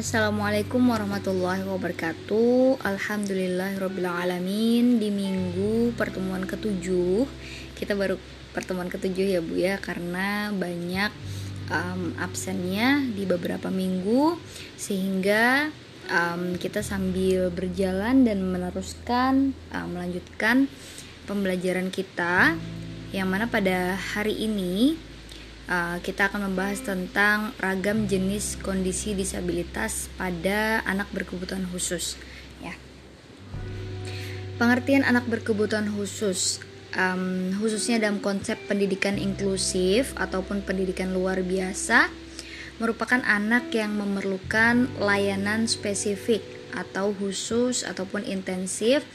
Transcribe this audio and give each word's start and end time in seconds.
Assalamualaikum 0.00 0.96
warahmatullahi 0.96 1.60
wabarakatuh. 1.60 2.80
Alhamdulillahirrabbilalamin 2.80 4.96
Di 4.96 5.12
minggu 5.12 5.92
pertemuan 5.92 6.48
ketujuh 6.48 7.28
Kita 7.76 7.92
baru 7.92 8.16
pertemuan 8.56 8.88
ketujuh 8.88 9.28
ya 9.28 9.44
Bu 9.44 9.60
ya 9.60 9.76
Karena 9.76 10.56
banyak 10.56 11.12
um, 11.68 12.16
absennya 12.16 13.04
di 13.12 13.28
beberapa 13.28 13.68
minggu 13.68 14.40
Sehingga 14.80 15.68
um, 16.08 16.56
kita 16.56 16.80
sambil 16.80 17.52
berjalan 17.52 18.24
dan 18.24 18.40
meneruskan 18.40 19.52
um, 19.52 19.86
Melanjutkan 19.92 20.64
pembelajaran 21.28 21.92
kita 21.92 22.56
Yang 23.12 23.28
mana 23.28 23.52
pada 23.52 24.00
hari 24.16 24.48
ini 24.48 25.09
Uh, 25.70 26.02
kita 26.02 26.26
akan 26.26 26.50
membahas 26.50 26.82
tentang 26.82 27.54
ragam 27.62 28.10
jenis 28.10 28.58
kondisi 28.58 29.14
disabilitas 29.14 30.10
pada 30.18 30.82
anak 30.82 31.06
berkebutuhan 31.14 31.62
khusus. 31.70 32.18
Ya. 32.58 32.74
Pengertian 34.58 35.06
anak 35.06 35.30
berkebutuhan 35.30 35.86
khusus, 35.94 36.58
um, 36.98 37.54
khususnya 37.62 38.02
dalam 38.02 38.18
konsep 38.18 38.58
pendidikan 38.66 39.14
inklusif 39.14 40.10
ataupun 40.18 40.66
pendidikan 40.66 41.14
luar 41.14 41.38
biasa, 41.38 42.10
merupakan 42.82 43.22
anak 43.22 43.70
yang 43.70 43.94
memerlukan 43.94 44.90
layanan 44.98 45.70
spesifik 45.70 46.42
atau 46.74 47.14
khusus 47.14 47.86
ataupun 47.86 48.26
intensif 48.26 49.06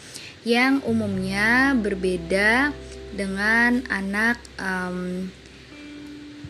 yang 0.48 0.80
umumnya 0.88 1.76
berbeda 1.76 2.72
dengan 3.12 3.82
anak 3.90 4.38
um, 4.56 5.28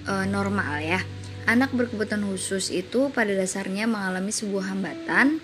e, 0.06 0.14
normal 0.30 0.82
ya. 0.82 1.02
Anak 1.46 1.74
berkebutuhan 1.78 2.26
khusus 2.26 2.74
itu 2.74 3.14
pada 3.14 3.30
dasarnya 3.30 3.86
mengalami 3.86 4.34
sebuah 4.34 4.74
hambatan 4.74 5.38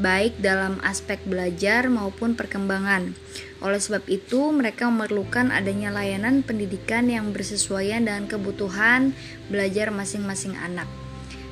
baik 0.00 0.40
dalam 0.40 0.80
aspek 0.80 1.20
belajar 1.28 1.86
maupun 1.92 2.34
perkembangan. 2.34 3.12
Oleh 3.60 3.76
sebab 3.76 4.08
itu, 4.08 4.48
mereka 4.50 4.88
memerlukan 4.88 5.52
adanya 5.52 5.92
layanan 5.92 6.40
pendidikan 6.40 7.06
yang 7.12 7.36
bersesuaian 7.36 8.00
dengan 8.00 8.24
kebutuhan 8.24 9.12
belajar 9.52 9.92
masing-masing 9.92 10.56
anak. 10.56 10.88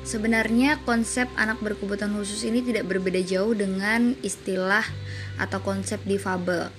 Sebenarnya 0.01 0.81
konsep 0.89 1.29
anak 1.37 1.61
berkebutuhan 1.61 2.17
khusus 2.17 2.41
ini 2.41 2.65
tidak 2.65 2.89
berbeda 2.89 3.21
jauh 3.21 3.53
dengan 3.53 4.17
istilah 4.25 4.83
atau 5.37 5.61
konsep 5.61 6.01
difabel 6.01 6.73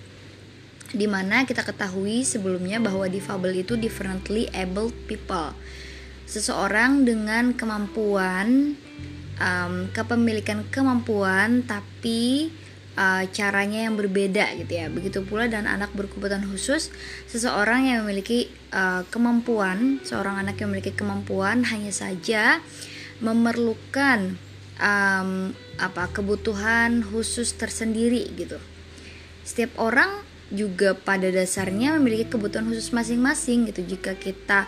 di 0.91 1.07
mana 1.07 1.47
kita 1.47 1.63
ketahui 1.63 2.27
sebelumnya 2.27 2.83
bahwa 2.83 3.07
difabel 3.07 3.63
itu 3.63 3.79
differently 3.79 4.51
able 4.51 4.91
people. 5.07 5.55
Seseorang 6.27 7.07
dengan 7.07 7.55
kemampuan 7.55 8.79
um, 9.41 9.75
kepemilikan 9.91 10.67
kemampuan 10.71 11.63
tapi 11.67 12.51
uh, 12.99 13.25
caranya 13.31 13.87
yang 13.87 13.95
berbeda 13.95 14.55
gitu 14.61 14.73
ya. 14.73 14.87
Begitu 14.91 15.23
pula 15.27 15.47
dan 15.47 15.67
anak 15.67 15.91
berkebutuhan 15.95 16.47
khusus, 16.47 16.91
seseorang 17.27 17.87
yang 17.87 18.07
memiliki 18.07 18.51
uh, 18.75 19.03
kemampuan, 19.11 19.99
seorang 20.03 20.39
anak 20.43 20.59
yang 20.61 20.71
memiliki 20.71 20.95
kemampuan 20.95 21.67
hanya 21.67 21.91
saja 21.91 22.63
memerlukan 23.21 24.41
um, 24.81 25.53
apa 25.77 26.09
kebutuhan 26.13 27.05
khusus 27.05 27.57
tersendiri 27.57 28.29
gitu. 28.37 28.57
Setiap 29.45 29.77
orang 29.81 30.30
juga 30.51 30.99
pada 30.99 31.31
dasarnya 31.31 31.97
memiliki 31.99 32.35
kebutuhan 32.35 32.67
khusus 32.67 32.91
masing-masing 32.91 33.71
gitu 33.71 33.87
jika 33.87 34.19
kita 34.19 34.67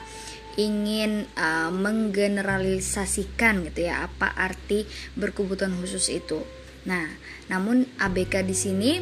ingin 0.57 1.25
uh, 1.35 1.73
menggeneralisasikan 1.73 3.67
gitu 3.73 3.89
ya 3.89 4.07
apa 4.07 4.31
arti 4.37 4.85
berkebutuhan 5.17 5.73
khusus 5.81 6.13
itu. 6.13 6.45
Nah, 6.85 7.09
namun 7.49 7.89
ABK 7.97 8.43
di 8.45 8.57
sini 8.57 8.93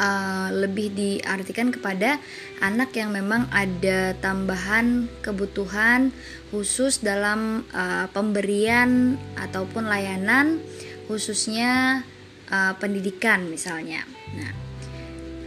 uh, 0.00 0.48
lebih 0.54 0.94
diartikan 0.96 1.68
kepada 1.68 2.16
anak 2.62 2.94
yang 2.96 3.12
memang 3.12 3.50
ada 3.52 4.16
tambahan 4.18 5.10
kebutuhan 5.20 6.14
khusus 6.48 7.04
dalam 7.04 7.66
uh, 7.74 8.08
pemberian 8.10 9.20
ataupun 9.36 9.90
layanan 9.90 10.62
khususnya 11.04 12.00
uh, 12.48 12.72
pendidikan 12.80 13.44
misalnya. 13.52 14.08
Nah, 14.32 14.63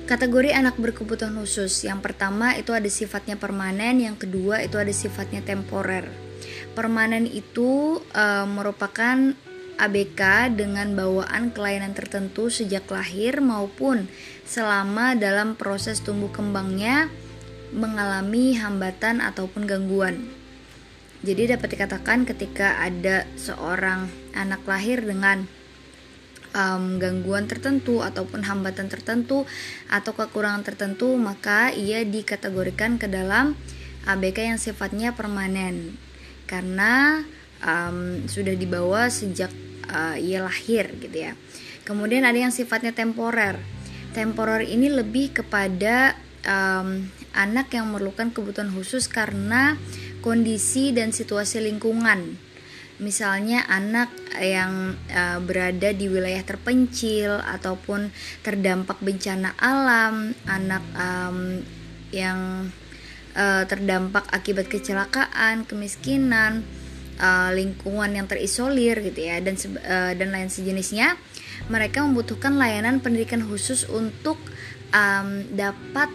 Kategori 0.07 0.55
anak 0.55 0.79
berkebutuhan 0.79 1.35
khusus 1.35 1.83
yang 1.83 1.99
pertama 1.99 2.55
itu 2.55 2.71
ada 2.71 2.87
sifatnya 2.87 3.35
permanen, 3.35 3.99
yang 3.99 4.15
kedua 4.15 4.63
itu 4.63 4.79
ada 4.79 4.95
sifatnya 4.95 5.43
temporer. 5.43 6.07
Permanen 6.71 7.27
itu 7.27 7.99
e, 8.15 8.25
merupakan 8.47 9.35
ABK 9.75 10.55
dengan 10.55 10.95
bawaan 10.95 11.51
kelainan 11.51 11.91
tertentu 11.91 12.47
sejak 12.47 12.87
lahir 12.87 13.43
maupun 13.43 14.07
selama 14.47 15.11
dalam 15.19 15.59
proses 15.59 15.99
tumbuh 15.99 16.31
kembangnya 16.31 17.11
mengalami 17.75 18.55
hambatan 18.55 19.19
ataupun 19.19 19.67
gangguan. 19.67 20.23
Jadi 21.19 21.51
dapat 21.51 21.75
dikatakan 21.75 22.23
ketika 22.23 22.79
ada 22.79 23.27
seorang 23.35 24.07
anak 24.31 24.63
lahir 24.63 25.03
dengan 25.03 25.51
um, 26.53 26.99
gangguan 27.01 27.49
tertentu 27.49 28.03
ataupun 28.03 28.45
hambatan 28.45 28.87
tertentu 28.87 29.47
atau 29.91 30.11
kekurangan 30.13 30.63
tertentu 30.63 31.15
maka 31.15 31.71
ia 31.73 32.03
dikategorikan 32.03 32.99
ke 33.01 33.09
dalam 33.09 33.57
ABK 34.07 34.55
yang 34.55 34.59
sifatnya 34.61 35.11
permanen 35.17 35.99
karena 36.47 37.23
um, 37.59 38.23
sudah 38.29 38.55
dibawa 38.55 39.11
sejak 39.11 39.51
uh, 39.91 40.15
ia 40.15 40.43
lahir 40.43 40.95
gitu 41.01 41.17
ya. 41.31 41.33
Kemudian 41.83 42.27
ada 42.27 42.35
yang 42.35 42.51
sifatnya 42.51 42.91
temporer. 42.91 43.59
Temporer 44.11 44.63
ini 44.63 44.91
lebih 44.91 45.43
kepada 45.43 46.15
um, 46.47 47.07
anak 47.35 47.71
yang 47.75 47.91
memerlukan 47.91 48.31
kebutuhan 48.31 48.71
khusus 48.71 49.11
karena 49.11 49.75
kondisi 50.23 50.95
dan 50.95 51.13
situasi 51.13 51.61
lingkungan 51.61 52.46
misalnya 52.97 53.61
anak 53.69 54.09
yang 54.41 54.97
uh, 55.13 55.37
berada 55.41 55.93
di 55.93 56.09
wilayah 56.09 56.41
terpencil 56.41 57.37
ataupun 57.45 58.09
terdampak 58.41 58.97
bencana 59.01 59.53
alam, 59.61 60.33
anak 60.49 60.83
um, 60.97 61.61
yang 62.09 62.69
uh, 63.37 63.63
terdampak 63.69 64.25
akibat 64.33 64.65
kecelakaan, 64.65 65.69
kemiskinan, 65.69 66.65
uh, 67.21 67.53
lingkungan 67.53 68.17
yang 68.17 68.25
terisolir 68.25 68.97
gitu 69.05 69.29
ya 69.29 69.37
dan 69.45 69.55
uh, 69.85 70.13
dan 70.17 70.29
lain 70.33 70.49
sejenisnya, 70.49 71.13
mereka 71.69 72.01
membutuhkan 72.01 72.57
layanan 72.57 72.97
pendidikan 72.97 73.45
khusus 73.45 73.85
untuk 73.85 74.41
um, 74.89 75.45
dapat 75.53 76.09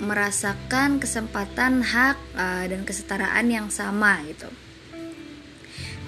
merasakan 0.00 0.98
kesempatan 0.98 1.84
hak 1.84 2.16
uh, 2.34 2.64
dan 2.66 2.82
kesetaraan 2.82 3.46
yang 3.52 3.68
sama 3.68 4.24
gitu. 4.24 4.48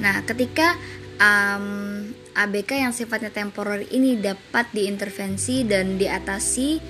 Nah, 0.01 0.21
ketika 0.29 0.77
um, 1.21 2.05
ABK 2.37 2.71
yang 2.85 2.93
sifatnya 2.93 3.33
temporer 3.33 3.89
ini 3.89 4.21
dapat 4.21 4.69
diintervensi 4.77 5.65
dan 5.65 5.97
diatasi 5.97 6.81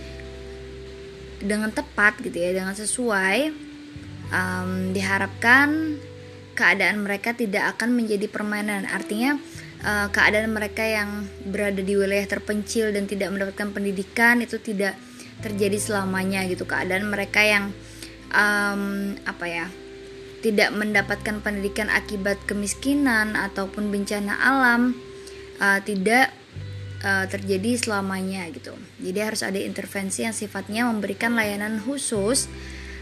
dengan 1.43 1.71
tepat 1.71 2.19
gitu 2.25 2.35
ya, 2.35 2.51
dengan 2.57 2.75
sesuai, 2.75 3.39
um, 4.33 4.91
diharapkan 4.91 5.99
keadaan 6.57 7.05
mereka 7.05 7.37
tidak 7.37 7.77
akan 7.77 7.95
menjadi 7.95 8.27
permainan. 8.27 8.89
Artinya 8.89 9.37
uh, 9.85 10.09
keadaan 10.11 10.51
mereka 10.51 10.83
yang 10.83 11.29
berada 11.47 11.85
di 11.85 11.95
wilayah 11.95 12.27
terpencil 12.27 12.91
dan 12.91 13.05
tidak 13.05 13.31
mendapatkan 13.31 13.71
pendidikan 13.71 14.41
itu 14.41 14.57
tidak 14.59 14.97
terjadi 15.45 15.77
selamanya 15.77 16.43
gitu. 16.49 16.65
Keadaan 16.65 17.07
mereka 17.07 17.45
yang 17.45 17.71
um, 18.33 19.15
apa 19.29 19.47
ya? 19.47 19.67
Tidak 20.47 20.71
mendapatkan 20.71 21.43
pendidikan 21.43 21.91
akibat 21.91 22.39
kemiskinan 22.47 23.35
ataupun 23.35 23.91
bencana 23.91 24.39
alam 24.39 24.95
uh, 25.59 25.83
tidak 25.83 26.31
uh, 27.03 27.27
terjadi 27.27 27.75
selamanya 27.75 28.47
gitu. 28.55 28.71
Jadi 29.03 29.19
harus 29.19 29.43
ada 29.43 29.59
intervensi 29.59 30.23
yang 30.23 30.31
sifatnya 30.31 30.87
memberikan 30.87 31.35
layanan 31.35 31.83
khusus 31.83 32.47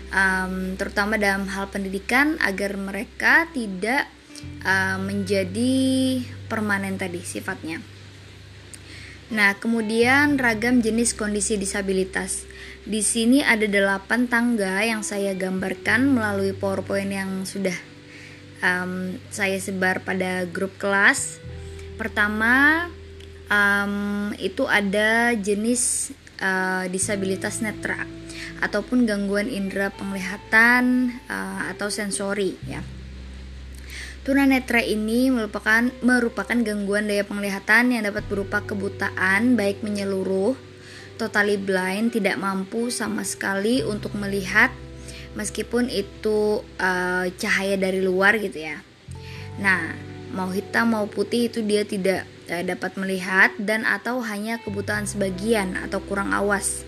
um, 0.09 0.73
terutama 0.81 1.21
dalam 1.21 1.45
hal 1.53 1.69
pendidikan 1.69 2.41
agar 2.41 2.81
mereka 2.81 3.45
tidak 3.53 4.09
uh, 4.65 4.97
menjadi 4.97 6.25
permanen 6.49 6.97
tadi 6.97 7.21
sifatnya. 7.21 7.85
Nah, 9.37 9.53
kemudian 9.61 10.41
ragam 10.41 10.81
jenis 10.81 11.13
kondisi 11.13 11.61
disabilitas. 11.61 12.49
Di 12.85 13.01
sini 13.01 13.41
ada 13.41 13.65
delapan 13.65 14.29
tangga 14.29 14.85
yang 14.85 15.01
saya 15.01 15.33
gambarkan 15.33 16.13
melalui 16.13 16.53
PowerPoint 16.53 17.09
yang 17.09 17.49
sudah 17.49 17.73
um, 18.61 19.17
saya 19.33 19.57
sebar 19.57 20.05
pada 20.05 20.45
grup 20.45 20.77
kelas. 20.77 21.41
Pertama, 21.97 22.85
um, 23.49 24.37
itu 24.37 24.69
ada 24.69 25.33
jenis 25.33 26.13
uh, 26.45 26.85
disabilitas 26.93 27.65
netra 27.65 28.05
ataupun 28.61 29.09
gangguan 29.09 29.49
indera 29.49 29.89
penglihatan 29.89 31.09
uh, 31.33 31.73
atau 31.73 31.89
sensori 31.89 32.53
ya. 32.69 32.85
Tunanetra 34.29 34.81
ini 34.81 35.29
merupakan 35.29 35.89
merupakan 36.01 36.57
gangguan 36.57 37.09
daya 37.09 37.25
penglihatan 37.29 37.97
yang 37.97 38.09
dapat 38.09 38.25
berupa 38.25 38.65
kebutaan 38.65 39.53
baik 39.53 39.85
menyeluruh, 39.85 40.57
totally 41.17 41.57
blind, 41.59 42.15
tidak 42.15 42.39
mampu 42.39 42.91
sama 42.91 43.23
sekali 43.23 43.81
untuk 43.87 44.15
melihat 44.19 44.71
meskipun 45.35 45.91
itu 45.91 46.63
uh, 46.79 47.27
cahaya 47.39 47.75
dari 47.75 48.01
luar 48.03 48.39
gitu 48.39 48.71
ya. 48.71 48.79
Nah, 49.59 49.95
mau 50.35 50.51
hitam 50.51 50.95
mau 50.95 51.07
putih 51.07 51.51
itu 51.51 51.63
dia 51.63 51.83
tidak 51.87 52.27
uh, 52.51 52.63
dapat 52.63 52.95
melihat 52.99 53.51
dan 53.59 53.87
atau 53.87 54.23
hanya 54.23 54.59
kebutaan 54.63 55.07
sebagian 55.07 55.79
atau 55.79 56.03
kurang 56.03 56.35
awas. 56.35 56.87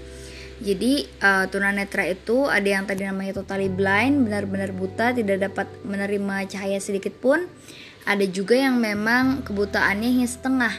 Jadi 0.57 1.05
uh, 1.21 1.45
tunanetra 1.53 2.09
itu 2.09 2.49
ada 2.49 2.65
yang 2.65 2.89
tadi 2.89 3.05
namanya 3.05 3.45
totally 3.45 3.69
blind, 3.69 4.25
benar-benar 4.25 4.73
buta, 4.73 5.13
tidak 5.13 5.53
dapat 5.53 5.69
menerima 5.85 6.49
cahaya 6.49 6.81
sedikit 6.81 7.13
pun. 7.21 7.45
Ada 8.09 8.25
juga 8.25 8.57
yang 8.57 8.81
memang 8.81 9.45
kebutaannya 9.45 10.09
hanya 10.17 10.29
setengah, 10.31 10.75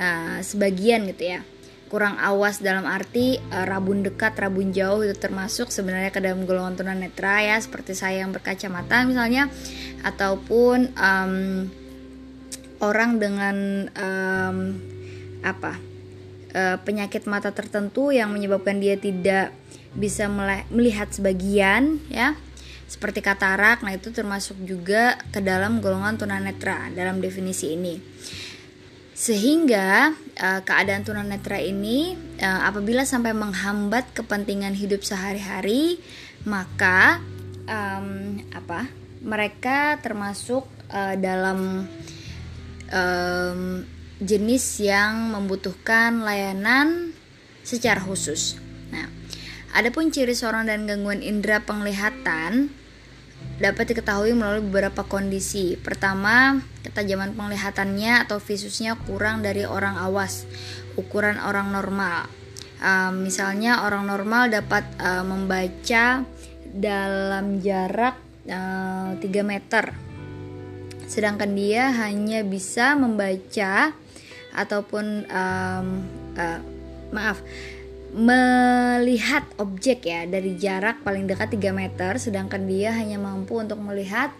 uh, 0.00 0.38
sebagian 0.40 1.04
gitu 1.12 1.36
ya. 1.36 1.40
Kurang 1.86 2.18
awas 2.18 2.58
dalam 2.58 2.82
arti 2.82 3.38
uh, 3.38 3.62
rabun 3.62 4.02
dekat, 4.02 4.34
rabun 4.34 4.74
jauh 4.74 5.06
itu 5.06 5.14
termasuk 5.14 5.70
sebenarnya 5.70 6.10
ke 6.10 6.18
dalam 6.18 6.42
golongan 6.42 6.82
tunanetra 6.82 7.46
ya, 7.46 7.56
seperti 7.62 7.94
saya 7.94 8.26
yang 8.26 8.34
berkacamata 8.34 9.06
misalnya, 9.06 9.46
ataupun 10.02 10.90
um, 10.98 11.34
orang 12.82 13.22
dengan 13.22 13.56
um, 13.94 14.58
apa? 15.46 15.96
uh, 16.56 16.76
penyakit 16.80 17.28
mata 17.28 17.52
tertentu 17.52 18.10
yang 18.10 18.32
menyebabkan 18.32 18.80
dia 18.80 18.96
tidak 18.96 19.52
bisa 19.96 20.28
melihat 20.72 21.08
sebagian 21.12 22.00
ya 22.12 22.36
seperti 22.86 23.24
katarak 23.24 23.80
nah 23.80 23.92
itu 23.96 24.12
termasuk 24.12 24.56
juga 24.64 25.20
ke 25.32 25.40
dalam 25.40 25.80
golongan 25.80 26.20
tunanetra 26.20 26.92
dalam 26.92 27.18
definisi 27.20 27.74
ini 27.74 27.98
sehingga 29.16 30.12
uh, 30.36 30.60
keadaan 30.60 31.00
tunanetra 31.00 31.56
ini 31.56 32.12
uh, 32.36 32.68
apabila 32.68 33.00
sampai 33.08 33.32
menghambat 33.32 34.12
kepentingan 34.12 34.76
hidup 34.76 35.00
sehari-hari 35.00 35.96
maka 36.44 37.24
um, 37.64 38.36
apa 38.52 38.92
mereka 39.24 39.96
termasuk 40.04 40.68
uh, 40.92 41.16
dalam 41.16 41.88
um, 42.92 43.60
jenis 44.20 44.84
yang 44.84 45.32
membutuhkan 45.32 46.20
layanan 46.20 47.16
secara 47.64 47.98
khusus. 48.04 48.60
Nah, 48.92 49.08
adapun 49.72 50.12
ciri 50.12 50.36
sorong 50.36 50.68
dan 50.68 50.84
gangguan 50.84 51.24
indera 51.24 51.64
penglihatan 51.64 52.68
dapat 53.56 53.92
diketahui 53.92 54.36
melalui 54.36 54.64
beberapa 54.68 55.04
kondisi. 55.04 55.76
Pertama, 55.80 56.60
ketajaman 56.84 57.32
penglihatannya 57.36 58.28
atau 58.28 58.40
visusnya 58.40 58.96
kurang 59.08 59.40
dari 59.40 59.64
orang 59.64 59.96
awas, 59.96 60.44
ukuran 60.96 61.40
orang 61.40 61.72
normal. 61.72 62.28
Uh, 62.76 63.08
misalnya 63.08 63.88
orang 63.88 64.04
normal 64.04 64.52
dapat 64.52 64.84
uh, 65.00 65.24
membaca 65.24 66.28
dalam 66.76 67.64
jarak 67.64 68.20
uh, 68.52 69.16
3 69.16 69.24
meter 69.40 70.06
sedangkan 71.06 71.54
dia 71.54 71.94
hanya 71.94 72.42
bisa 72.42 72.98
membaca 72.98 73.94
ataupun 74.50 75.24
um, 75.30 75.88
uh, 76.34 76.60
maaf 77.14 77.38
melihat 78.14 79.44
objek 79.58 80.06
ya 80.06 80.24
dari 80.24 80.54
jarak 80.54 81.02
paling 81.02 81.26
dekat 81.26 81.58
3 81.58 81.74
meter 81.74 82.12
sedangkan 82.22 82.64
dia 82.64 82.94
hanya 82.94 83.18
mampu 83.18 83.58
untuk 83.58 83.82
melihat 83.82 84.30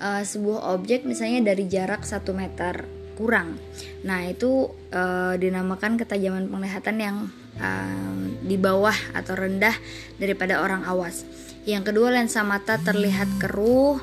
uh, 0.00 0.24
sebuah 0.24 0.74
objek 0.74 1.04
misalnya 1.04 1.52
dari 1.52 1.68
jarak 1.68 2.02
1 2.02 2.24
meter 2.32 2.88
kurang. 3.14 3.60
Nah, 4.02 4.24
itu 4.24 4.72
uh, 4.90 5.36
dinamakan 5.36 6.00
ketajaman 6.00 6.48
penglihatan 6.48 6.96
yang 6.98 7.16
uh, 7.60 8.24
di 8.42 8.56
bawah 8.56 8.96
atau 9.12 9.36
rendah 9.36 9.76
daripada 10.16 10.64
orang 10.64 10.82
awas. 10.88 11.22
Yang 11.68 11.92
kedua, 11.92 12.10
lensa 12.10 12.42
mata 12.42 12.80
terlihat 12.80 13.28
keruh 13.38 14.00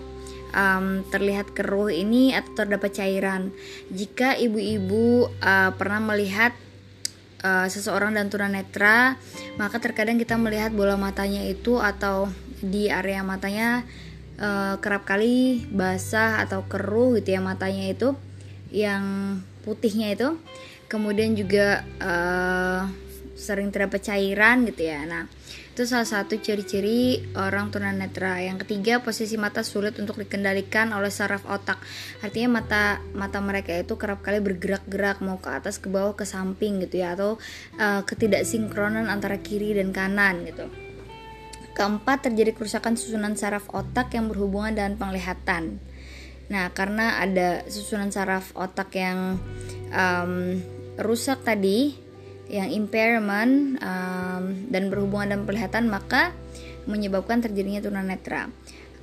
um, 0.54 1.06
terlihat 1.10 1.52
keruh 1.54 1.92
ini 1.92 2.34
atau 2.34 2.64
terdapat 2.64 2.96
cairan. 2.96 3.52
Jika 3.92 4.38
ibu-ibu 4.38 5.30
uh, 5.42 5.72
pernah 5.76 6.00
melihat 6.00 6.56
uh, 7.44 7.68
seseorang 7.68 8.16
dan 8.16 8.28
tunanetra, 8.28 9.16
maka 9.60 9.78
terkadang 9.80 10.20
kita 10.20 10.36
melihat 10.36 10.72
bola 10.72 10.96
matanya 10.96 11.44
itu 11.46 11.80
atau 11.80 12.32
di 12.60 12.92
area 12.92 13.24
matanya 13.24 13.88
uh, 14.40 14.76
kerap 14.84 15.08
kali 15.08 15.64
basah 15.72 16.44
atau 16.44 16.68
keruh 16.68 17.16
gitu 17.20 17.36
ya 17.36 17.42
matanya 17.44 17.88
itu 17.92 18.16
yang 18.72 19.38
putihnya 19.64 20.14
itu. 20.16 20.36
Kemudian 20.90 21.38
juga 21.38 21.86
uh, 22.02 22.90
sering 23.38 23.70
terdapat 23.70 24.02
cairan 24.04 24.66
gitu 24.66 24.90
ya. 24.90 25.06
Nah, 25.06 25.30
itu 25.80 25.88
salah 25.88 26.04
satu 26.04 26.36
ciri-ciri 26.36 27.24
orang 27.40 27.72
tunanetra. 27.72 28.44
Yang 28.44 28.68
ketiga, 28.68 29.00
posisi 29.00 29.40
mata 29.40 29.64
sulit 29.64 29.96
untuk 29.96 30.20
dikendalikan 30.20 30.92
oleh 30.92 31.08
saraf 31.08 31.48
otak. 31.48 31.80
Artinya 32.20 32.60
mata 32.60 33.00
mata 33.16 33.40
mereka 33.40 33.72
itu 33.72 33.96
kerap 33.96 34.20
kali 34.20 34.44
bergerak-gerak 34.44 35.24
mau 35.24 35.40
ke 35.40 35.48
atas, 35.48 35.80
ke 35.80 35.88
bawah, 35.88 36.20
ke 36.20 36.28
samping 36.28 36.84
gitu 36.84 37.00
ya 37.00 37.16
atau 37.16 37.40
uh, 37.80 38.04
ketidaksinkronan 38.04 39.08
antara 39.08 39.40
kiri 39.40 39.72
dan 39.72 39.96
kanan 39.96 40.44
gitu. 40.44 40.68
Keempat, 41.80 42.28
terjadi 42.28 42.60
kerusakan 42.60 43.00
susunan 43.00 43.40
saraf 43.40 43.72
otak 43.72 44.12
yang 44.12 44.28
berhubungan 44.28 44.76
dengan 44.76 45.00
penglihatan. 45.00 45.80
Nah, 46.52 46.76
karena 46.76 47.24
ada 47.24 47.64
susunan 47.72 48.12
saraf 48.12 48.52
otak 48.52 49.00
yang 49.00 49.40
um, 49.96 50.60
rusak 51.00 51.40
tadi, 51.48 51.96
yang 52.50 52.74
impairment 52.74 53.78
um, 53.80 54.44
dan 54.74 54.90
berhubungan 54.90 55.38
dengan 55.38 55.46
penglihatan 55.46 55.86
maka 55.88 56.34
menyebabkan 56.90 57.40
terjadinya 57.46 57.86
tunanetra. 57.86 58.50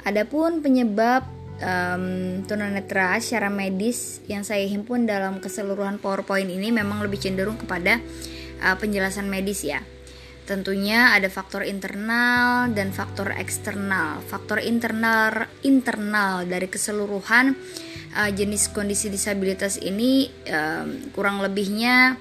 Adapun 0.03 0.63
penyebab 0.63 1.23
um, 1.63 2.43
tunanetra 2.45 3.17
secara 3.23 3.47
medis 3.49 4.21
yang 4.27 4.43
saya 4.43 4.67
himpun 4.67 5.07
dalam 5.07 5.39
keseluruhan 5.39 6.03
PowerPoint 6.03 6.51
ini 6.51 6.75
memang 6.75 7.01
lebih 7.03 7.23
cenderung 7.23 7.57
kepada 7.57 8.03
uh, 8.63 8.77
penjelasan 8.77 9.31
medis 9.31 9.63
ya. 9.63 9.81
Tentunya 10.47 11.11
ada 11.11 11.27
faktor 11.27 11.67
internal 11.67 12.71
dan 12.71 12.95
faktor 12.95 13.35
eksternal. 13.35 14.23
Faktor 14.23 14.63
internal 14.63 15.51
internal 15.67 16.47
dari 16.47 16.71
keseluruhan 16.71 17.59
uh, 18.15 18.31
jenis 18.31 18.71
kondisi 18.71 19.11
disabilitas 19.11 19.83
ini 19.83 20.31
um, 20.47 21.11
kurang 21.11 21.43
lebihnya 21.43 22.15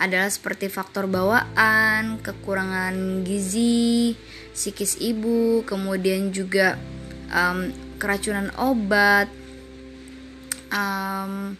adalah 0.00 0.32
seperti 0.32 0.72
faktor 0.72 1.04
bawaan, 1.04 2.18
kekurangan 2.24 3.20
gizi, 3.20 4.16
psikis 4.56 4.96
ibu, 4.96 5.60
kemudian 5.68 6.32
juga 6.32 6.80
um, 7.28 7.68
keracunan 8.00 8.48
obat, 8.56 9.28
um, 10.72 11.54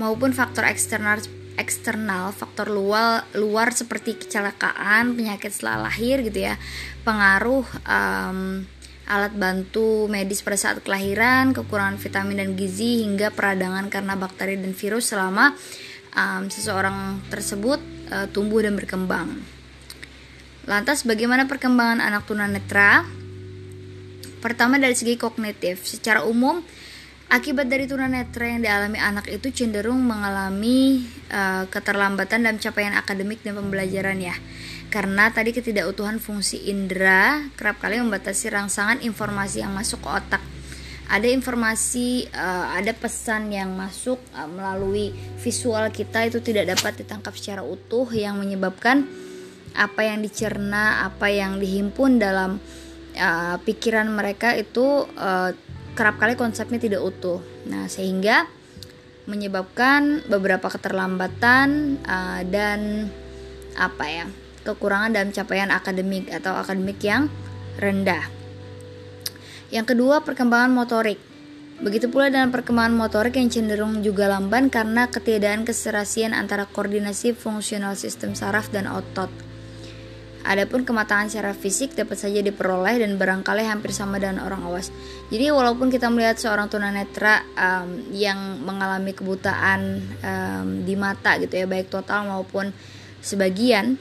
maupun 0.00 0.32
faktor 0.32 0.66
eksternal 0.66 1.20
eksternal 1.54 2.34
faktor 2.34 2.66
luar 2.66 3.22
luar 3.38 3.70
seperti 3.70 4.18
kecelakaan 4.18 5.14
penyakit 5.14 5.54
setelah 5.54 5.86
lahir 5.86 6.18
gitu 6.26 6.50
ya 6.50 6.58
pengaruh 7.06 7.62
um, 7.86 8.66
alat 9.06 9.36
bantu 9.36 10.10
medis 10.10 10.42
pada 10.42 10.58
saat 10.58 10.82
kelahiran 10.82 11.54
kekurangan 11.54 12.00
vitamin 12.00 12.42
dan 12.42 12.50
gizi 12.58 13.06
hingga 13.06 13.30
peradangan 13.30 13.86
karena 13.86 14.18
bakteri 14.18 14.58
dan 14.58 14.74
virus 14.74 15.14
selama 15.14 15.54
um, 16.14 16.48
seseorang 16.48 17.20
tersebut 17.28 17.82
uh, 18.10 18.26
tumbuh 18.30 18.62
dan 18.62 18.78
berkembang. 18.78 19.42
Lantas 20.64 21.04
bagaimana 21.04 21.44
perkembangan 21.44 22.00
anak 22.00 22.24
tunanetra? 22.24 23.04
Pertama 24.40 24.80
dari 24.80 24.96
segi 24.96 25.20
kognitif, 25.20 25.84
secara 25.84 26.24
umum 26.24 26.64
akibat 27.28 27.68
dari 27.68 27.88
tunanetra 27.88 28.44
yang 28.44 28.60
dialami 28.64 29.00
anak 29.00 29.28
itu 29.28 29.52
cenderung 29.52 30.04
mengalami 30.04 31.04
uh, 31.32 31.64
keterlambatan 31.68 32.44
dalam 32.44 32.58
capaian 32.60 32.96
akademik 32.96 33.40
dan 33.44 33.56
pembelajaran 33.56 34.20
ya. 34.20 34.36
Karena 34.92 35.32
tadi 35.32 35.50
ketidakutuhan 35.50 36.22
fungsi 36.22 36.70
indera 36.70 37.50
kerap 37.58 37.82
kali 37.82 37.98
membatasi 37.98 38.52
rangsangan 38.52 39.02
informasi 39.02 39.64
yang 39.64 39.74
masuk 39.74 40.00
ke 40.04 40.08
otak 40.12 40.42
ada 41.04 41.28
informasi, 41.28 42.28
uh, 42.32 42.74
ada 42.80 42.96
pesan 42.96 43.52
yang 43.52 43.76
masuk 43.76 44.16
uh, 44.32 44.48
melalui 44.48 45.12
visual 45.36 45.92
kita 45.92 46.24
itu 46.24 46.40
tidak 46.40 46.76
dapat 46.76 47.04
ditangkap 47.04 47.34
secara 47.36 47.60
utuh 47.60 48.08
yang 48.08 48.40
menyebabkan 48.40 49.04
apa 49.74 50.06
yang 50.06 50.22
dicerna, 50.24 51.04
apa 51.04 51.28
yang 51.28 51.60
dihimpun 51.60 52.16
dalam 52.16 52.62
uh, 53.18 53.56
pikiran 53.60 54.08
mereka 54.08 54.54
itu 54.56 55.04
uh, 55.18 55.50
kerap 55.94 56.16
kali 56.16 56.34
konsepnya 56.34 56.80
tidak 56.80 57.02
utuh. 57.04 57.42
Nah, 57.68 57.86
sehingga 57.90 58.48
menyebabkan 59.24 60.24
beberapa 60.28 60.68
keterlambatan 60.68 62.00
uh, 62.04 62.40
dan 62.48 63.08
apa 63.74 64.04
ya 64.06 64.24
kekurangan 64.64 65.12
dalam 65.12 65.30
capaian 65.34 65.68
akademik 65.68 66.32
atau 66.32 66.56
akademik 66.56 67.00
yang 67.04 67.28
rendah. 67.76 68.43
Yang 69.72 69.96
kedua, 69.96 70.20
perkembangan 70.24 70.72
motorik. 70.72 71.20
Begitu 71.80 72.06
pula 72.06 72.30
dengan 72.30 72.54
perkembangan 72.54 72.94
motorik 72.94 73.34
yang 73.34 73.50
cenderung 73.50 73.98
juga 74.00 74.30
lamban 74.30 74.70
karena 74.70 75.10
ketiadaan 75.10 75.66
keserasian 75.66 76.30
antara 76.30 76.70
koordinasi 76.70 77.34
fungsional 77.34 77.98
sistem 77.98 78.38
saraf 78.38 78.70
dan 78.70 78.86
otot. 78.86 79.28
Adapun 80.44 80.84
kematangan 80.84 81.32
secara 81.32 81.56
fisik 81.56 81.96
dapat 81.96 82.20
saja 82.20 82.44
diperoleh 82.44 83.00
dan 83.00 83.16
barangkali 83.16 83.64
hampir 83.64 83.96
sama 83.96 84.20
dengan 84.20 84.44
orang 84.44 84.60
awas. 84.68 84.92
Jadi 85.32 85.48
walaupun 85.48 85.88
kita 85.88 86.12
melihat 86.12 86.36
seorang 86.36 86.68
tunanetra 86.68 87.40
um, 87.56 88.12
yang 88.12 88.60
mengalami 88.60 89.16
kebutaan 89.16 90.04
um, 90.20 90.84
di 90.84 90.94
mata 91.00 91.40
gitu 91.40 91.64
ya, 91.64 91.64
baik 91.64 91.88
total 91.88 92.28
maupun 92.28 92.76
sebagian, 93.24 93.96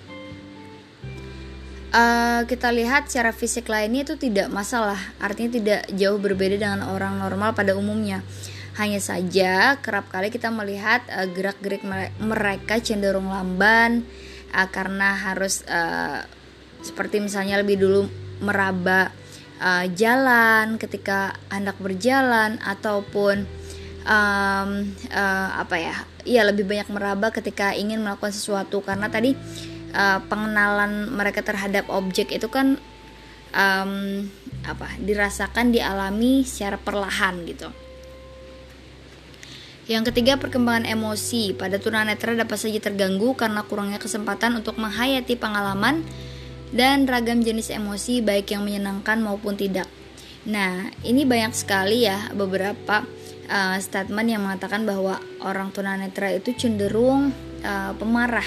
uh, 1.94 2.42
kita 2.50 2.74
lihat 2.74 3.08
secara 3.08 3.32
fisik 3.32 3.70
lainnya 3.70 4.04
itu 4.04 4.18
tidak 4.18 4.50
masalah, 4.50 4.98
artinya 5.22 5.56
tidak 5.62 5.82
jauh 5.94 6.18
berbeda 6.18 6.58
dengan 6.58 6.82
orang 6.90 7.22
normal 7.22 7.54
pada 7.54 7.78
umumnya. 7.78 8.26
Hanya 8.74 8.98
saja 8.98 9.78
kerap 9.86 10.10
kali 10.10 10.34
kita 10.34 10.50
melihat 10.50 11.06
uh, 11.14 11.30
gerak-gerik 11.30 11.86
mereka 12.18 12.82
cenderung 12.82 13.30
lamban 13.30 14.02
uh, 14.52 14.68
karena 14.74 15.14
harus 15.14 15.62
uh, 15.70 16.26
seperti 16.82 17.22
misalnya 17.22 17.62
lebih 17.62 17.80
dulu 17.80 18.10
meraba 18.42 19.14
uh, 19.62 19.86
jalan 19.94 20.82
ketika 20.82 21.38
hendak 21.54 21.78
berjalan 21.78 22.58
ataupun 22.66 23.46
um, 24.04 24.70
uh, 25.14 25.50
apa 25.62 25.76
ya, 25.78 25.96
iya 26.26 26.42
lebih 26.44 26.66
banyak 26.66 26.90
meraba 26.90 27.30
ketika 27.30 27.78
ingin 27.78 28.02
melakukan 28.02 28.34
sesuatu 28.34 28.82
karena 28.82 29.08
tadi 29.08 29.38
uh, 29.94 30.20
pengenalan 30.28 31.14
mereka 31.14 31.46
terhadap 31.46 31.88
objek 31.88 32.34
itu 32.34 32.50
kan 32.50 32.82
um, 33.54 34.26
apa 34.66 34.90
dirasakan 35.00 35.72
dialami 35.72 36.44
secara 36.44 36.76
perlahan 36.82 37.46
gitu. 37.48 37.70
Yang 39.84 40.16
ketiga, 40.16 40.40
perkembangan 40.40 40.88
emosi 40.88 41.60
pada 41.60 41.76
tunanetra 41.76 42.40
dapat 42.40 42.56
saja 42.56 42.80
terganggu 42.80 43.36
karena 43.36 43.68
kurangnya 43.68 44.00
kesempatan 44.00 44.64
untuk 44.64 44.80
menghayati 44.80 45.36
pengalaman 45.36 46.08
dan 46.72 47.04
ragam 47.04 47.44
jenis 47.44 47.68
emosi 47.68 48.24
baik 48.24 48.56
yang 48.56 48.64
menyenangkan 48.64 49.20
maupun 49.20 49.60
tidak. 49.60 49.92
Nah, 50.48 50.88
ini 51.04 51.28
banyak 51.28 51.52
sekali 51.52 52.08
ya 52.08 52.32
beberapa 52.32 53.04
uh, 53.52 53.78
statement 53.80 54.28
yang 54.32 54.48
mengatakan 54.48 54.88
bahwa 54.88 55.20
orang 55.44 55.76
tunanetra 55.76 56.32
itu 56.32 56.56
cenderung 56.56 57.36
uh, 57.64 57.96
pemarah 57.98 58.46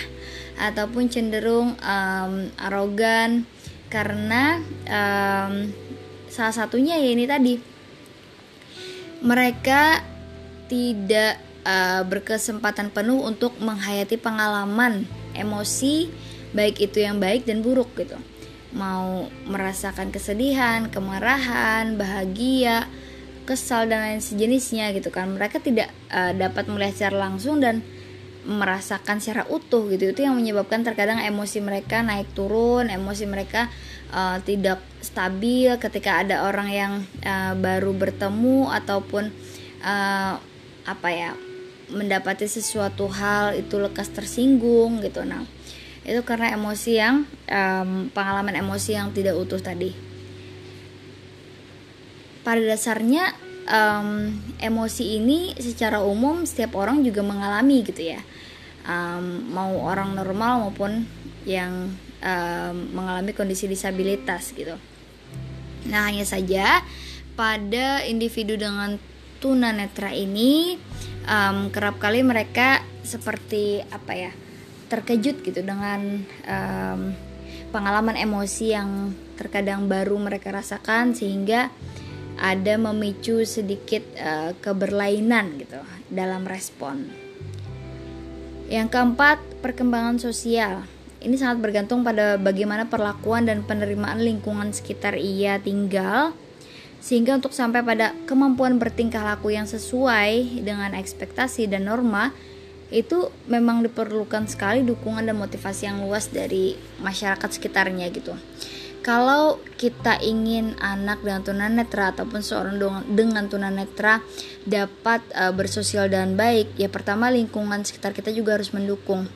ataupun 0.57 1.09
cenderung 1.13 1.77
um, 1.81 2.33
arogan 2.57 3.45
karena 3.89 4.61
um, 4.89 5.73
salah 6.29 6.55
satunya 6.55 7.01
ya 7.01 7.11
ini 7.11 7.25
tadi. 7.25 7.55
Mereka 9.25 10.05
tidak 10.69 11.41
uh, 11.65 12.03
berkesempatan 12.05 12.93
penuh 12.93 13.25
untuk 13.25 13.57
menghayati 13.59 14.21
pengalaman 14.21 15.09
emosi 15.33 16.13
baik 16.53 16.81
itu 16.81 17.03
yang 17.03 17.19
baik 17.19 17.49
dan 17.49 17.61
buruk 17.65 17.93
gitu. 17.97 18.17
Mau 18.77 19.33
merasakan 19.49 20.13
kesedihan 20.13 20.93
kemarahan 20.93 21.97
bahagia 21.97 22.85
kesal 23.47 23.87
dan 23.87 24.03
lain 24.03 24.21
sejenisnya 24.21 24.91
gitu 24.93 25.09
kan. 25.09 25.31
Mereka 25.33 25.63
tidak 25.63 25.89
uh, 26.11 26.35
dapat 26.35 26.67
melihat 26.67 26.95
secara 26.99 27.31
langsung 27.31 27.63
dan 27.63 27.81
merasakan 28.47 29.19
secara 29.19 29.45
utuh 29.51 29.91
gitu. 29.91 30.15
Itu 30.15 30.23
yang 30.23 30.39
menyebabkan 30.39 30.87
terkadang 30.87 31.19
emosi 31.19 31.59
mereka 31.59 32.01
naik 32.01 32.31
turun 32.33 32.87
emosi 32.87 33.27
mereka 33.27 33.67
uh, 34.15 34.39
tidak 34.47 34.81
stabil 35.03 35.75
ketika 35.83 36.23
ada 36.23 36.47
orang 36.47 36.69
yang 36.71 36.93
uh, 37.27 37.53
baru 37.59 37.91
bertemu 37.93 38.71
ataupun 38.71 39.35
uh, 39.83 40.35
apa 40.87 41.09
ya 41.11 41.35
mendapati 41.91 42.47
sesuatu 42.47 43.11
hal 43.11 43.59
itu 43.59 43.79
lekas 43.83 44.15
tersinggung 44.15 45.03
gitu. 45.03 45.27
Nah 45.27 45.43
itu 46.07 46.23
karena 46.23 46.55
emosi 46.55 46.93
yang 46.95 47.27
um, 47.51 48.07
pengalaman 48.15 48.55
emosi 48.55 48.95
yang 48.95 49.11
tidak 49.11 49.35
utuh 49.35 49.59
tadi. 49.59 49.91
Pada 52.47 52.63
dasarnya 52.63 53.35
um, 53.67 54.31
emosi 54.63 55.19
ini 55.19 55.59
secara 55.59 55.99
umum 55.99 56.47
setiap 56.47 56.79
orang 56.79 57.03
juga 57.03 57.27
mengalami 57.27 57.83
gitu 57.83 58.15
ya 58.15 58.23
um, 58.87 59.51
mau 59.53 59.75
orang 59.83 60.15
normal 60.15 60.71
maupun 60.71 61.05
yang 61.45 61.91
um, 62.23 62.75
mengalami 62.95 63.35
kondisi 63.35 63.67
disabilitas 63.69 64.55
gitu. 64.55 64.79
Nah 65.87 66.11
hanya 66.11 66.27
saja 66.27 66.83
pada 67.37 68.03
individu 68.07 68.57
dengan 68.57 68.97
tunanetra 69.39 70.11
ini 70.17 70.81
um, 71.29 71.69
kerap 71.69 72.01
kali 72.01 72.25
mereka 72.25 72.81
seperti 73.07 73.85
apa 73.93 74.13
ya 74.17 74.33
terkejut 74.87 75.43
gitu 75.43 75.61
dengan 75.67 76.23
um, 76.47 77.01
pengalaman 77.75 78.17
emosi 78.17 78.73
yang 78.73 79.13
terkadang 79.37 79.91
baru 79.91 80.17
mereka 80.17 80.55
rasakan 80.55 81.13
sehingga 81.13 81.69
ada 82.37 82.75
memicu 82.77 83.43
sedikit 83.45 84.05
uh, 84.17 84.53
keberlainan 84.61 85.61
gitu 85.61 85.81
dalam 86.09 86.45
respon. 86.47 87.26
Yang 88.67 88.99
keempat, 88.99 89.39
perkembangan 89.63 90.19
sosial. 90.19 90.83
Ini 91.23 91.39
sangat 91.39 91.63
bergantung 91.63 92.03
pada 92.03 92.35
bagaimana 92.35 92.91
perlakuan 92.91 93.47
dan 93.47 93.63
penerimaan 93.63 94.19
lingkungan 94.19 94.75
sekitar 94.75 95.15
ia 95.19 95.59
tinggal 95.63 96.35
sehingga 97.07 97.39
untuk 97.39 97.55
sampai 97.55 97.87
pada 97.87 98.11
kemampuan 98.27 98.83
bertingkah 98.83 99.23
laku 99.23 99.55
yang 99.55 99.71
sesuai 99.71 100.63
dengan 100.67 100.91
ekspektasi 100.99 101.71
dan 101.71 101.87
norma 101.87 102.35
itu 102.91 103.31
memang 103.47 103.83
diperlukan 103.87 104.51
sekali 104.51 104.83
dukungan 104.83 105.27
dan 105.27 105.39
motivasi 105.39 105.87
yang 105.87 106.03
luas 106.03 106.31
dari 106.31 106.75
masyarakat 107.03 107.47
sekitarnya 107.47 108.11
gitu 108.11 108.35
kalau 109.07 109.63
kita 109.79 110.19
ingin 110.19 110.75
anak 110.83 111.23
dengan 111.23 111.47
tunanetra 111.47 112.11
ataupun 112.11 112.43
seorang 112.43 112.75
dengan 113.07 113.47
tunanetra 113.47 114.19
dapat 114.67 115.23
uh, 115.31 115.55
bersosial 115.55 116.11
dan 116.11 116.35
baik, 116.35 116.75
ya 116.75 116.91
pertama 116.91 117.31
lingkungan 117.31 117.87
sekitar 117.87 118.11
kita 118.11 118.35
juga 118.35 118.59
harus 118.59 118.75
mendukung. 118.75 119.31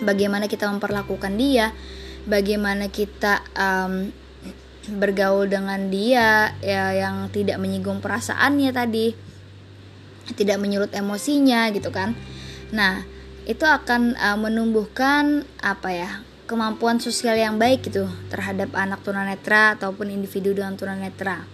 Bagaimana 0.00 0.48
kita 0.48 0.64
memperlakukan 0.72 1.36
dia, 1.36 1.76
bagaimana 2.24 2.88
kita 2.88 3.44
um, 3.52 4.08
bergaul 4.96 5.44
dengan 5.44 5.92
dia 5.92 6.56
ya 6.64 6.96
yang 6.96 7.28
tidak 7.28 7.60
menyinggung 7.60 8.00
perasaannya 8.00 8.72
tadi, 8.72 9.12
tidak 10.40 10.56
menyurut 10.56 10.96
emosinya 10.96 11.68
gitu 11.68 11.92
kan. 11.92 12.16
Nah, 12.72 13.04
itu 13.44 13.68
akan 13.68 14.16
uh, 14.16 14.40
menumbuhkan 14.40 15.44
apa 15.60 15.92
ya 15.92 16.29
kemampuan 16.50 16.98
sosial 16.98 17.38
yang 17.38 17.62
baik 17.62 17.86
gitu 17.86 18.10
terhadap 18.26 18.74
anak 18.74 19.06
tunanetra 19.06 19.78
ataupun 19.78 20.10
individu 20.10 20.50
dengan 20.50 20.74
tunanetra. 20.74 21.46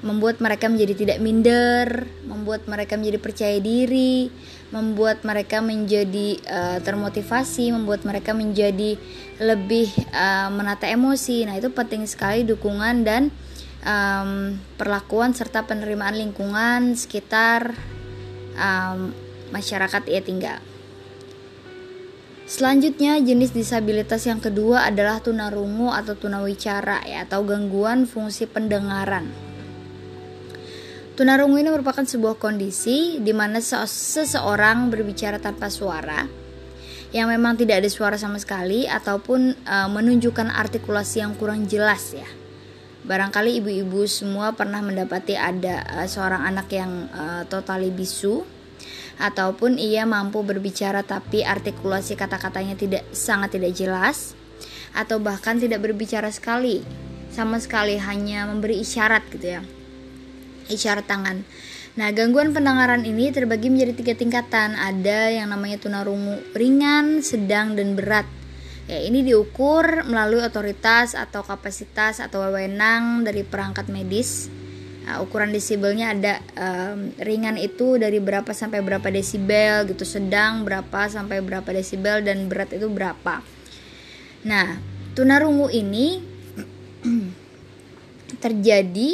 Membuat 0.00 0.40
mereka 0.40 0.72
menjadi 0.72 0.94
tidak 0.96 1.18
minder, 1.20 2.08
membuat 2.24 2.64
mereka 2.64 2.96
menjadi 2.96 3.20
percaya 3.20 3.58
diri, 3.60 4.32
membuat 4.72 5.22
mereka 5.22 5.60
menjadi 5.60 6.40
uh, 6.48 6.78
termotivasi, 6.80 7.70
membuat 7.70 8.02
mereka 8.08 8.32
menjadi 8.32 8.96
lebih 9.38 9.92
uh, 10.10 10.48
menata 10.48 10.88
emosi. 10.88 11.46
Nah, 11.46 11.60
itu 11.60 11.70
penting 11.70 12.08
sekali 12.08 12.42
dukungan 12.42 13.04
dan 13.06 13.30
um, 13.84 14.58
perlakuan 14.74 15.36
serta 15.36 15.68
penerimaan 15.68 16.18
lingkungan 16.18 16.98
sekitar 16.98 17.76
um, 18.58 19.14
masyarakat 19.54 20.02
ia 20.10 20.24
tinggal. 20.24 20.71
Selanjutnya, 22.52 23.16
jenis 23.16 23.56
disabilitas 23.56 24.28
yang 24.28 24.36
kedua 24.36 24.84
adalah 24.84 25.24
tunarungu 25.24 25.88
atau 25.88 26.12
tunawicara 26.12 27.00
ya 27.08 27.24
atau 27.24 27.48
gangguan 27.48 28.04
fungsi 28.04 28.44
pendengaran. 28.44 29.32
Tunarungu 31.16 31.56
ini 31.56 31.72
merupakan 31.72 32.04
sebuah 32.04 32.36
kondisi 32.36 33.16
di 33.24 33.32
mana 33.32 33.56
seseorang 33.64 34.92
berbicara 34.92 35.40
tanpa 35.40 35.72
suara 35.72 36.28
yang 37.16 37.32
memang 37.32 37.56
tidak 37.56 37.80
ada 37.80 37.88
suara 37.88 38.20
sama 38.20 38.36
sekali 38.36 38.84
ataupun 38.84 39.56
e, 39.56 39.76
menunjukkan 39.88 40.52
artikulasi 40.52 41.24
yang 41.24 41.32
kurang 41.40 41.64
jelas 41.64 42.12
ya. 42.12 42.28
Barangkali 43.08 43.64
ibu-ibu 43.64 44.04
semua 44.04 44.52
pernah 44.52 44.84
mendapati 44.84 45.40
ada 45.40 45.88
e, 45.88 46.04
seorang 46.04 46.44
anak 46.44 46.68
yang 46.68 47.08
e, 47.16 47.48
totali 47.48 47.88
bisu 47.88 48.44
ataupun 49.20 49.76
ia 49.76 50.08
mampu 50.08 50.40
berbicara 50.40 51.04
tapi 51.04 51.44
artikulasi 51.44 52.16
kata-katanya 52.16 52.78
tidak 52.78 53.04
sangat 53.12 53.56
tidak 53.58 53.72
jelas 53.76 54.32
atau 54.92 55.20
bahkan 55.20 55.56
tidak 55.56 55.84
berbicara 55.84 56.28
sekali 56.28 56.84
sama 57.32 57.56
sekali 57.60 57.96
hanya 57.96 58.44
memberi 58.44 58.80
isyarat 58.84 59.24
gitu 59.32 59.58
ya 59.58 59.62
isyarat 60.68 61.04
tangan. 61.08 61.44
Nah 61.92 62.08
gangguan 62.16 62.56
pendengaran 62.56 63.04
ini 63.04 63.28
terbagi 63.34 63.68
menjadi 63.68 63.92
tiga 63.92 64.14
tingkatan. 64.16 64.72
Ada 64.78 65.42
yang 65.42 65.52
namanya 65.52 65.76
tunarungu 65.82 66.40
ringan 66.56 67.20
sedang 67.20 67.76
dan 67.76 67.98
berat. 67.98 68.24
Ya 68.88 68.98
ini 69.04 69.22
diukur 69.22 70.08
melalui 70.08 70.42
otoritas 70.42 71.14
atau 71.14 71.44
kapasitas 71.46 72.18
atau 72.18 72.42
wewenang 72.48 73.22
dari 73.22 73.46
perangkat 73.46 73.86
medis 73.92 74.50
Nah, 75.02 75.18
ukuran 75.18 75.50
desibelnya 75.50 76.14
ada 76.14 76.38
um, 76.54 77.10
ringan 77.18 77.58
itu 77.58 77.98
dari 77.98 78.22
berapa 78.22 78.54
sampai 78.54 78.86
berapa 78.86 79.10
desibel 79.10 79.82
gitu, 79.90 80.06
sedang 80.06 80.62
berapa 80.62 81.10
sampai 81.10 81.42
berapa 81.42 81.66
desibel 81.74 82.22
dan 82.22 82.46
berat 82.46 82.70
itu 82.70 82.86
berapa. 82.86 83.42
Nah, 84.46 84.78
tunarungu 85.18 85.74
ini 85.74 86.22
terjadi 88.44 89.10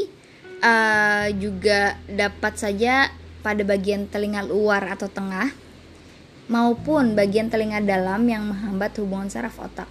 uh, 0.61 1.27
juga 1.41 1.97
dapat 2.05 2.61
saja 2.61 3.09
pada 3.41 3.65
bagian 3.65 4.05
telinga 4.13 4.45
luar 4.45 4.93
atau 4.93 5.09
tengah 5.09 5.49
maupun 6.53 7.17
bagian 7.17 7.49
telinga 7.49 7.81
dalam 7.81 8.29
yang 8.29 8.45
menghambat 8.45 8.93
hubungan 9.01 9.33
saraf 9.33 9.57
otak. 9.57 9.89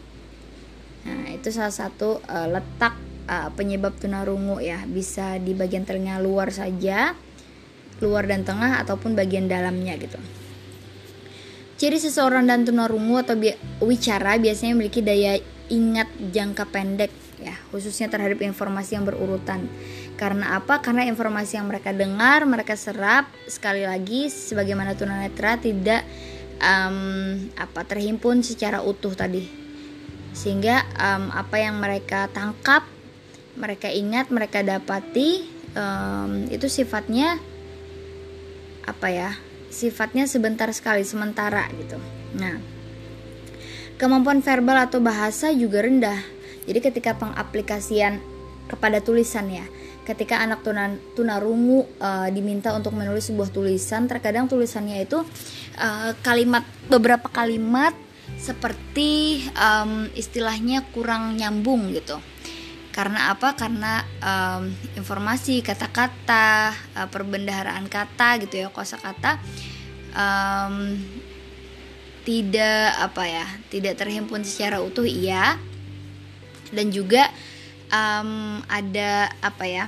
Nah, 1.09 1.33
itu 1.33 1.49
salah 1.49 1.73
satu 1.73 2.21
uh, 2.29 2.47
letak 2.53 3.06
uh, 3.27 3.51
penyebab 3.53 3.93
tunarungu 3.99 4.57
ya 4.63 4.81
bisa 4.87 5.37
di 5.37 5.53
bagian 5.53 5.83
telinga 5.83 6.17
luar 6.23 6.49
saja 6.49 7.13
luar 8.01 8.29
dan 8.29 8.45
tengah 8.45 8.81
ataupun 8.81 9.17
bagian 9.17 9.49
dalamnya 9.49 9.97
gitu. 9.97 10.17
Ciri 11.77 12.01
seseorang 12.01 12.49
dan 12.49 12.65
tunarungu 12.65 13.21
atau 13.21 13.37
bi 13.37 13.53
wicara 13.85 14.41
biasanya 14.41 14.73
memiliki 14.73 15.05
daya 15.05 15.37
ingat 15.69 16.09
jangka 16.33 16.65
pendek 16.73 17.11
ya 17.37 17.53
khususnya 17.69 18.09
terhadap 18.09 18.41
informasi 18.41 18.97
yang 18.97 19.05
berurutan. 19.05 19.69
Karena 20.17 20.57
apa? 20.57 20.81
Karena 20.81 21.05
informasi 21.05 21.61
yang 21.61 21.69
mereka 21.69 21.93
dengar 21.93 22.49
mereka 22.49 22.73
serap 22.73 23.29
sekali 23.45 23.85
lagi 23.85 24.33
sebagaimana 24.33 24.97
tunanetra 24.97 25.61
tidak 25.61 26.01
um, 26.57 27.37
apa 27.53 27.81
terhimpun 27.85 28.41
secara 28.41 28.81
utuh 28.81 29.13
tadi. 29.13 29.45
Sehingga 30.33 30.81
um, 30.97 31.29
apa 31.29 31.61
yang 31.61 31.77
mereka 31.77 32.29
tangkap 32.33 32.85
mereka 33.57 33.89
ingat 33.89 34.29
mereka 34.29 34.61
dapati 34.61 35.43
um, 35.73 36.45
itu 36.53 36.69
sifatnya 36.69 37.41
apa 38.85 39.07
ya? 39.09 39.29
Sifatnya 39.67 40.29
sebentar 40.29 40.69
sekali 40.71 41.03
sementara 41.03 41.67
gitu. 41.75 41.99
Nah 42.37 42.55
kemampuan 43.97 44.45
verbal 44.45 44.87
atau 44.87 45.01
bahasa 45.01 45.49
juga 45.51 45.81
rendah. 45.83 46.21
Jadi 46.69 46.79
ketika 46.79 47.17
pengaplikasian 47.17 48.21
kepada 48.67 48.99
tulisan 48.99 49.47
ya 49.49 49.65
ketika 50.07 50.39
anak 50.39 50.63
tunan 50.63 50.95
tunarungu 51.19 51.83
uh, 51.99 52.31
diminta 52.31 52.71
untuk 52.71 52.95
menulis 52.95 53.27
sebuah 53.27 53.51
tulisan 53.51 54.07
terkadang 54.07 54.47
tulisannya 54.47 55.03
itu 55.03 55.19
uh, 55.75 56.11
kalimat 56.23 56.63
beberapa 56.87 57.27
kalimat 57.27 57.91
seperti 58.39 59.43
um, 59.51 60.07
istilahnya 60.15 60.87
kurang 60.95 61.35
nyambung 61.35 61.91
gitu 61.91 62.23
karena 62.97 63.29
apa? 63.29 63.53
Karena 63.53 64.01
um, 64.25 64.73
informasi 64.97 65.61
kata-kata 65.61 66.73
uh, 66.97 67.05
perbendaharaan 67.13 67.85
kata 67.85 68.41
gitu 68.41 68.65
ya 68.65 68.73
kosakata 68.73 69.37
um, 70.17 70.97
tidak 72.25 72.97
apa 72.97 73.23
ya 73.29 73.45
tidak 73.69 74.01
terhimpun 74.01 74.41
secara 74.41 74.81
utuh 74.81 75.05
iya. 75.05 75.61
Dan 76.73 76.89
juga 76.89 77.29
um, 77.93 78.65
ada 78.65 79.29
apa 79.45 79.65
ya 79.69 79.85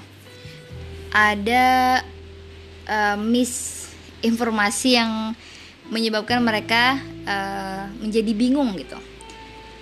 ada 1.09 1.65
uh, 2.85 3.17
misinformasi 3.17 4.89
yang 5.01 5.33
menyebabkan 5.89 6.45
mereka 6.45 7.01
uh, 7.25 7.89
menjadi 7.97 8.37
bingung 8.37 8.77
gitu 8.77 9.08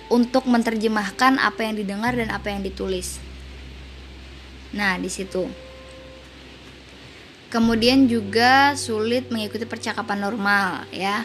untuk 0.07 0.47
menerjemahkan 0.47 1.39
apa 1.39 1.67
yang 1.67 1.75
didengar 1.75 2.15
dan 2.15 2.31
apa 2.31 2.51
yang 2.51 2.63
ditulis. 2.63 3.19
Nah, 4.75 4.99
di 4.99 5.12
situ. 5.12 5.47
Kemudian 7.47 8.12
juga 8.12 8.75
sulit 8.75 9.32
mengikuti 9.32 9.63
percakapan 9.63 10.19
normal 10.19 10.84
ya. 10.91 11.23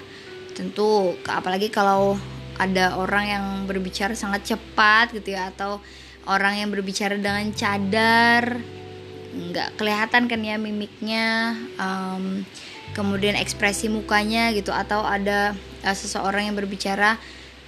Tentu 0.54 1.18
apalagi 1.26 1.66
kalau 1.72 2.14
ada 2.60 2.94
orang 2.94 3.24
yang 3.26 3.44
berbicara 3.66 4.14
sangat 4.14 4.54
cepat 4.54 5.10
gitu 5.16 5.34
ya 5.34 5.50
atau 5.50 5.82
orang 6.30 6.62
yang 6.62 6.68
berbicara 6.70 7.18
dengan 7.18 7.50
cadar 7.50 8.60
nggak 9.32 9.80
kelihatan 9.80 10.28
kan 10.28 10.40
ya 10.44 10.60
mimiknya 10.60 11.56
um, 11.80 12.44
kemudian 12.92 13.32
ekspresi 13.32 13.88
mukanya 13.88 14.52
gitu 14.52 14.70
atau 14.70 15.02
ada 15.02 15.56
uh, 15.82 15.96
seseorang 15.96 16.52
yang 16.52 16.56
berbicara 16.56 17.16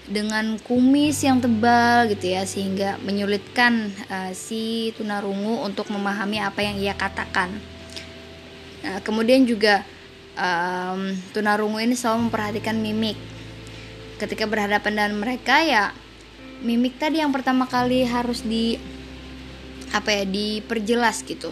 dengan 0.05 0.61
kumis 0.61 1.25
yang 1.25 1.41
tebal 1.41 2.13
gitu 2.13 2.37
ya 2.37 2.45
sehingga 2.45 3.01
menyulitkan 3.01 3.89
uh, 4.13 4.33
si 4.37 4.93
tunarungu 5.01 5.65
untuk 5.65 5.89
memahami 5.89 6.45
apa 6.45 6.61
yang 6.61 6.77
ia 6.77 6.93
katakan. 6.93 7.49
Nah, 8.85 9.01
kemudian 9.01 9.49
juga 9.49 9.81
um, 10.37 11.17
tunarungu 11.33 11.81
ini 11.81 11.97
selalu 11.97 12.29
memperhatikan 12.29 12.77
mimik. 12.77 13.17
Ketika 14.21 14.45
berhadapan 14.45 14.93
dengan 14.93 15.15
mereka 15.17 15.65
ya 15.65 15.97
mimik 16.61 17.01
tadi 17.01 17.25
yang 17.25 17.33
pertama 17.33 17.65
kali 17.65 18.05
harus 18.05 18.45
di 18.45 18.77
apa 19.97 20.13
ya 20.13 20.25
diperjelas 20.29 21.25
gitu. 21.25 21.49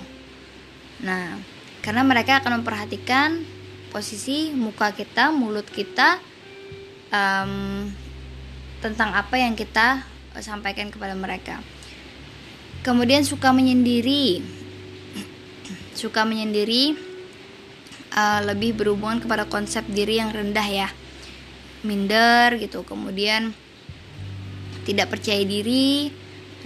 Nah, 1.01 1.41
karena 1.81 2.05
mereka 2.05 2.45
akan 2.45 2.61
memperhatikan 2.61 3.43
posisi 3.89 4.53
muka 4.53 4.93
kita, 4.93 5.33
mulut 5.33 5.67
kita, 5.69 6.21
um, 7.13 7.87
tentang 8.83 9.15
apa 9.15 9.39
yang 9.39 9.55
kita 9.55 10.03
eh, 10.35 10.43
sampaikan 10.43 10.91
kepada 10.91 11.15
mereka. 11.15 11.63
Kemudian 12.83 13.23
suka 13.23 13.55
menyendiri, 13.55 14.43
suka 16.03 16.27
menyendiri 16.27 16.99
uh, 18.11 18.43
lebih 18.43 18.75
berhubungan 18.75 19.23
kepada 19.23 19.47
konsep 19.47 19.87
diri 19.87 20.19
yang 20.19 20.35
rendah 20.35 20.67
ya, 20.67 20.89
minder 21.87 22.59
gitu. 22.59 22.83
Kemudian 22.83 23.55
tidak 24.83 25.15
percaya 25.15 25.47
diri, 25.47 26.11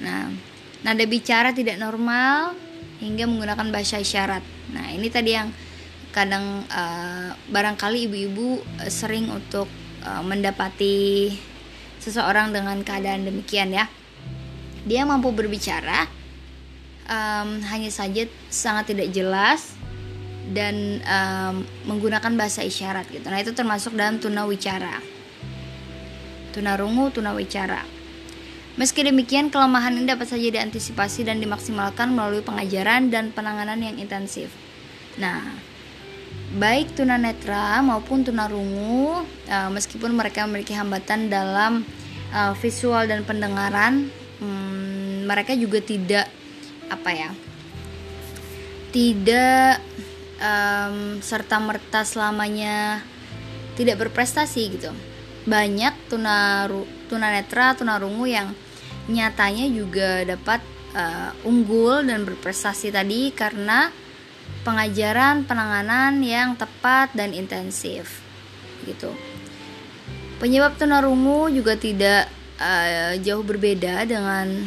nah 0.00 0.32
nada 0.80 1.04
bicara 1.04 1.52
tidak 1.52 1.76
normal 1.76 2.56
hingga 2.96 3.28
menggunakan 3.28 3.68
bahasa 3.68 4.00
isyarat. 4.00 4.40
Nah 4.72 4.96
ini 4.96 5.12
tadi 5.12 5.36
yang 5.36 5.52
kadang 6.16 6.64
uh, 6.72 7.36
barangkali 7.52 8.08
ibu-ibu 8.08 8.64
sering 8.88 9.28
untuk 9.28 9.68
uh, 10.00 10.24
mendapati 10.24 11.28
seseorang 12.06 12.54
dengan 12.54 12.78
keadaan 12.86 13.26
demikian 13.26 13.74
ya. 13.74 13.90
Dia 14.86 15.02
mampu 15.02 15.34
berbicara, 15.34 16.06
um, 17.10 17.58
hanya 17.66 17.90
saja 17.90 18.30
sangat 18.46 18.94
tidak 18.94 19.10
jelas 19.10 19.74
dan 20.54 21.02
um, 21.02 21.66
menggunakan 21.90 22.30
bahasa 22.38 22.62
isyarat 22.62 23.10
gitu. 23.10 23.26
Nah 23.26 23.42
itu 23.42 23.50
termasuk 23.50 23.98
dalam 23.98 24.22
tuna 24.22 24.46
wicara. 24.46 25.02
Tuna 26.54 26.78
rungu, 26.78 27.10
tuna 27.10 27.34
wicara. 27.34 27.82
Meski 28.76 29.02
demikian, 29.02 29.48
kelemahan 29.48 29.96
ini 29.96 30.04
dapat 30.04 30.28
saja 30.28 30.52
diantisipasi 30.52 31.24
dan 31.24 31.40
dimaksimalkan 31.40 32.12
melalui 32.12 32.44
pengajaran 32.44 33.08
dan 33.08 33.32
penanganan 33.32 33.80
yang 33.80 33.96
intensif. 33.96 34.52
Nah, 35.16 35.40
baik 36.56 36.96
tunanetra 36.96 37.82
maupun 37.84 38.24
tunarungu 38.24 39.26
uh, 39.50 39.70
meskipun 39.74 40.14
mereka 40.14 40.46
memiliki 40.48 40.72
hambatan 40.72 41.28
dalam 41.28 41.84
uh, 42.32 42.54
visual 42.56 43.04
dan 43.04 43.26
pendengaran 43.26 44.08
hmm, 44.40 45.26
mereka 45.28 45.52
juga 45.58 45.82
tidak 45.82 46.26
apa 46.88 47.10
ya 47.12 47.30
tidak 48.94 49.82
um, 50.40 51.20
serta 51.20 51.60
merta 51.60 52.00
selamanya 52.06 53.04
tidak 53.76 54.08
berprestasi 54.08 54.62
gitu. 54.72 54.90
Banyak 55.44 56.10
tunaru 56.10 56.88
tunanetra 57.06 57.76
tunarungu 57.76 58.24
yang 58.26 58.50
nyatanya 59.06 59.70
juga 59.70 60.24
dapat 60.26 60.64
uh, 60.96 61.30
unggul 61.46 62.02
dan 62.02 62.26
berprestasi 62.26 62.90
tadi 62.90 63.30
karena 63.30 63.92
pengajaran 64.66 65.46
penanganan 65.46 66.18
yang 66.26 66.58
tepat 66.58 67.14
dan 67.14 67.30
intensif. 67.30 68.18
Gitu. 68.82 69.14
Penyebab 70.42 70.74
tunarungu 70.74 71.46
juga 71.54 71.78
tidak 71.78 72.26
uh, 72.58 73.14
jauh 73.22 73.46
berbeda 73.46 74.02
dengan 74.10 74.66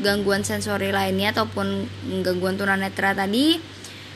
gangguan 0.00 0.40
sensori 0.40 0.88
lainnya 0.88 1.36
ataupun 1.36 1.84
gangguan 2.24 2.56
tunanetra 2.56 3.12
tadi, 3.12 3.60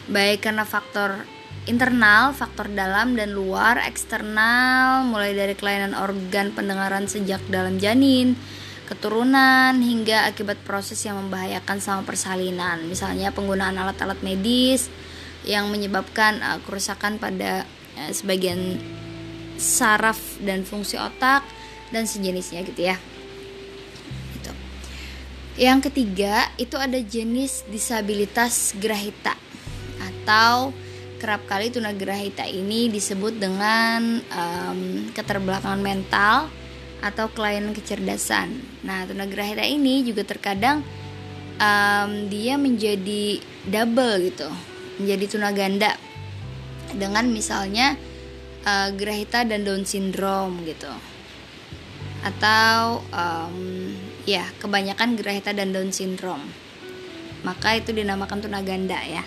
baik 0.09 0.41
karena 0.41 0.65
faktor 0.65 1.21
internal, 1.69 2.33
faktor 2.33 2.73
dalam 2.73 3.13
dan 3.15 3.37
luar, 3.37 3.85
eksternal, 3.85 5.05
mulai 5.05 5.37
dari 5.37 5.53
kelainan 5.53 5.93
organ 5.93 6.53
pendengaran 6.53 7.07
sejak 7.07 7.41
dalam 7.49 7.77
janin, 7.81 8.37
keturunan 8.91 9.77
hingga 9.79 10.27
akibat 10.27 10.59
proses 10.67 11.01
yang 11.07 11.17
membahayakan 11.17 11.79
sama 11.79 12.03
persalinan, 12.03 12.85
misalnya 12.91 13.31
penggunaan 13.33 13.79
alat-alat 13.79 14.21
medis 14.21 14.91
yang 15.45 15.69
menyebabkan 15.73 16.41
uh, 16.45 16.59
kerusakan 16.65 17.17
pada 17.17 17.65
uh, 17.97 18.13
sebagian 18.13 18.81
saraf 19.61 20.19
dan 20.41 20.65
fungsi 20.65 20.97
otak 20.97 21.45
dan 21.93 22.09
sejenisnya 22.09 22.65
gitu 22.65 22.89
ya. 22.89 22.97
Itu. 24.41 24.53
Yang 25.61 25.93
ketiga 25.93 26.49
itu 26.57 26.77
ada 26.81 26.97
jenis 26.97 27.69
disabilitas 27.69 28.73
grahita. 28.81 29.37
atau 30.31 30.71
kerap 31.19 31.43
kali 31.51 31.75
tunagrahita 31.75 32.47
ini 32.47 32.87
disebut 32.87 33.35
dengan 33.37 34.23
um, 34.31 35.11
keterbelakangan 35.11 35.83
mental 35.83 36.47
atau 37.03 37.27
kelainan 37.35 37.75
kecerdasan. 37.75 38.63
Nah, 38.87 39.11
tunagrahita 39.11 39.67
ini 39.67 40.07
juga 40.07 40.23
terkadang 40.23 40.87
um, 41.59 42.11
dia 42.31 42.55
menjadi 42.55 43.43
double 43.67 44.33
gitu, 44.33 44.49
menjadi 45.01 45.41
tunaganda 45.41 45.97
dengan 46.93 47.25
misalnya 47.33 47.97
uh, 48.69 48.93
grahita 48.93 49.49
dan 49.49 49.65
Down 49.65 49.89
syndrome 49.89 50.61
gitu, 50.69 50.93
atau 52.21 53.01
um, 53.09 53.97
ya 54.29 54.45
kebanyakan 54.61 55.17
grahita 55.17 55.57
dan 55.57 55.73
Down 55.73 55.89
syndrome. 55.89 56.45
Maka 57.41 57.81
itu 57.81 57.97
dinamakan 57.97 58.45
tunaganda 58.45 59.01
ya. 59.01 59.25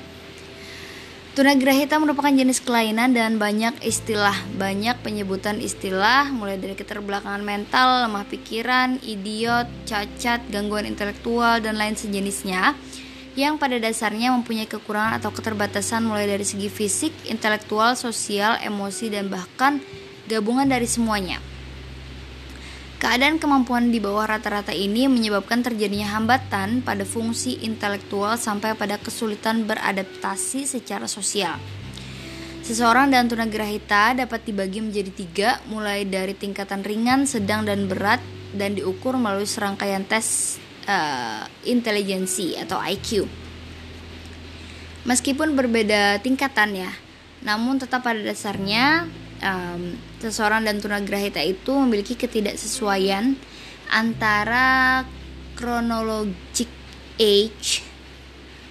Tunagrahita 1.33 1.97
merupakan 1.97 2.29
jenis 2.29 2.61
kelainan 2.61 3.09
dan 3.09 3.41
banyak 3.41 3.81
istilah, 3.81 4.37
banyak 4.53 5.01
penyebutan 5.01 5.57
istilah 5.57 6.29
mulai 6.29 6.61
dari 6.61 6.77
keterbelakangan 6.77 7.41
mental, 7.41 8.05
lemah 8.05 8.21
pikiran, 8.29 9.01
idiot, 9.01 9.65
cacat, 9.89 10.45
gangguan 10.53 10.85
intelektual 10.85 11.57
dan 11.57 11.73
lain 11.73 11.97
sejenisnya 11.97 12.77
yang 13.33 13.57
pada 13.57 13.81
dasarnya 13.81 14.29
mempunyai 14.33 14.69
kekurangan 14.69 15.17
atau 15.17 15.33
keterbatasan 15.33 16.05
mulai 16.05 16.29
dari 16.29 16.45
segi 16.45 16.69
fisik, 16.69 17.13
intelektual, 17.25 17.97
sosial, 17.97 18.61
emosi 18.61 19.09
dan 19.09 19.29
bahkan 19.29 19.81
gabungan 20.29 20.69
dari 20.69 20.85
semuanya. 20.85 21.41
Keadaan 23.03 23.35
kemampuan 23.35 23.91
di 23.91 23.99
bawah 23.99 24.23
rata-rata 24.23 24.71
ini 24.71 25.11
menyebabkan 25.11 25.59
terjadinya 25.59 26.15
hambatan 26.15 26.79
pada 26.79 27.03
fungsi 27.03 27.59
intelektual 27.59 28.39
sampai 28.39 28.79
pada 28.79 28.95
kesulitan 28.95 29.67
beradaptasi 29.67 30.63
secara 30.63 31.03
sosial. 31.03 31.59
Seseorang 32.63 33.11
dan 33.11 33.27
tunagrahita 33.27 34.15
dapat 34.15 34.47
dibagi 34.47 34.79
menjadi 34.79 35.11
tiga, 35.11 35.49
mulai 35.67 36.07
dari 36.07 36.31
tingkatan 36.31 36.79
ringan, 36.79 37.27
sedang, 37.27 37.67
dan 37.67 37.91
berat, 37.91 38.23
dan 38.55 38.79
diukur 38.79 39.19
melalui 39.19 39.51
serangkaian 39.51 40.07
tes 40.07 40.62
uh, 40.87 41.43
intelijensi 41.67 42.55
atau 42.59 42.79
IQ. 42.79 43.27
Meskipun 45.03 45.55
berbeda 45.59 46.23
tingkatan 46.23 46.79
ya, 46.79 46.91
namun 47.43 47.75
tetap 47.75 48.07
pada 48.07 48.23
dasarnya 48.23 49.03
um, 49.43 49.99
seseorang 50.23 50.63
dan 50.63 50.79
tunagrahita 50.79 51.43
itu 51.43 51.75
memiliki 51.75 52.15
ketidaksesuaian 52.15 53.35
antara 53.91 55.03
chronologic 55.59 56.71
age 57.19 57.83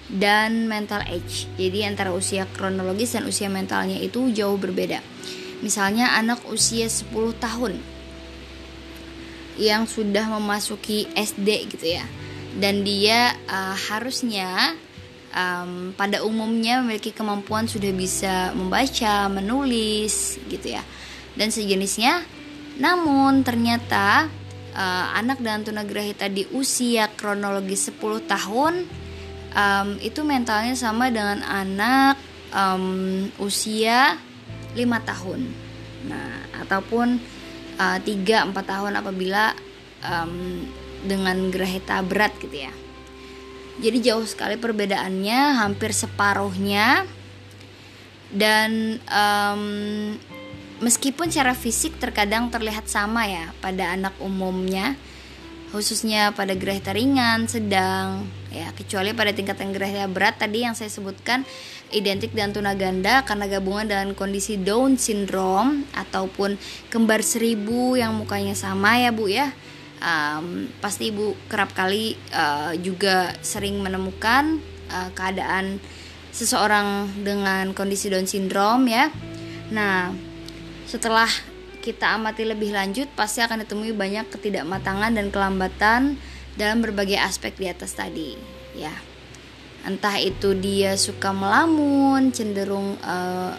dan 0.09 0.65
mental 0.65 1.05
age. 1.05 1.45
Jadi 1.55 1.85
antara 1.85 2.09
usia 2.11 2.49
kronologis 2.49 3.13
dan 3.13 3.29
usia 3.29 3.47
mentalnya 3.47 4.01
itu 4.01 4.33
jauh 4.33 4.57
berbeda. 4.57 5.05
Misalnya 5.61 6.17
anak 6.17 6.43
usia 6.49 6.89
10 6.89 7.13
tahun 7.39 7.92
yang 9.57 9.85
sudah 9.85 10.27
memasuki 10.39 11.09
SD 11.13 11.73
gitu 11.73 11.97
ya. 11.99 12.05
Dan 12.53 12.85
dia 12.85 13.33
uh, 13.49 13.75
harusnya 13.89 14.77
um, 15.33 15.91
pada 15.97 16.21
umumnya 16.21 16.79
memiliki 16.85 17.09
kemampuan 17.09 17.65
sudah 17.65 17.89
bisa 17.91 18.53
membaca, 18.53 19.27
menulis 19.27 20.37
gitu 20.47 20.77
ya 20.77 20.83
dan 21.33 21.49
sejenisnya. 21.49 22.21
Namun 22.77 23.45
ternyata 23.45 24.29
uh, 24.73 25.05
anak 25.17 25.41
dan 25.41 25.65
tunagrahita 25.65 26.29
di 26.29 26.45
usia 26.53 27.09
kronologis 27.13 27.89
10 27.93 28.25
tahun 28.25 28.73
um, 29.53 29.87
itu 30.01 30.21
mentalnya 30.25 30.73
sama 30.73 31.09
dengan 31.13 31.41
anak 31.45 32.17
um, 32.53 33.29
usia 33.41 34.17
5 34.73 35.09
tahun. 35.09 35.41
Nah, 36.09 36.33
ataupun 36.65 37.21
uh, 37.83 37.99
3 37.99 38.55
4 38.55 38.55
tahun 38.55 38.93
apabila 38.95 39.51
um, 40.07 40.63
dengan 41.03 41.51
grahita 41.51 41.99
berat 42.07 42.31
gitu 42.39 42.63
ya. 42.63 42.73
Jadi 43.83 43.97
jauh 43.99 44.23
sekali 44.23 44.55
perbedaannya, 44.55 45.59
hampir 45.59 45.91
separuhnya. 45.91 47.03
Dan 48.33 48.97
um, 49.11 49.63
Meskipun 50.83 51.31
secara 51.31 51.55
fisik 51.55 51.95
terkadang 51.95 52.51
terlihat 52.51 52.91
sama 52.91 53.23
ya 53.23 53.55
pada 53.63 53.95
anak 53.95 54.19
umumnya, 54.19 54.99
khususnya 55.73 56.29
pada 56.37 56.53
grahita 56.53 56.93
ringan, 56.93 57.49
sedang, 57.49 58.29
ya 58.53 58.69
kecuali 58.77 59.09
pada 59.17 59.33
tingkatan 59.33 59.73
grahita 59.73 60.05
berat 60.05 60.37
tadi 60.37 60.61
yang 60.61 60.77
saya 60.77 60.93
sebutkan 60.93 61.41
identik 61.89 62.29
dan 62.37 62.53
tunaganda 62.53 63.25
karena 63.25 63.49
gabungan 63.49 63.89
dengan 63.89 64.13
kondisi 64.13 64.61
Down 64.61 65.01
syndrome 65.01 65.89
ataupun 65.97 66.61
kembar 66.93 67.25
seribu 67.25 67.97
yang 67.97 68.13
mukanya 68.13 68.53
sama 68.53 69.01
ya 69.01 69.09
bu 69.09 69.25
ya. 69.25 69.49
Um, 70.03 70.69
pasti 70.77 71.09
ibu 71.09 71.33
kerap 71.49 71.73
kali 71.73 72.13
uh, 72.35 72.77
juga 72.77 73.33
sering 73.41 73.81
menemukan 73.81 74.61
uh, 74.93 75.09
keadaan 75.17 75.81
seseorang 76.29 77.09
dengan 77.25 77.73
kondisi 77.73 78.13
Down 78.13 78.29
syndrome 78.29 78.93
ya. 78.93 79.09
Nah, 79.73 80.13
setelah 80.85 81.29
kita 81.83 82.15
amati 82.15 82.47
lebih 82.47 82.71
lanjut, 82.71 83.11
pasti 83.11 83.43
akan 83.43 83.67
ditemui 83.67 83.91
banyak 83.91 84.31
ketidakmatangan 84.31 85.11
dan 85.11 85.27
kelambatan 85.27 86.15
dalam 86.55 86.79
berbagai 86.79 87.19
aspek 87.19 87.51
di 87.59 87.67
atas 87.67 87.91
tadi, 87.99 88.39
ya. 88.71 88.95
Entah 89.83 90.15
itu 90.15 90.55
dia 90.55 90.95
suka 90.95 91.35
melamun, 91.35 92.31
cenderung 92.31 92.95
uh, 93.03 93.51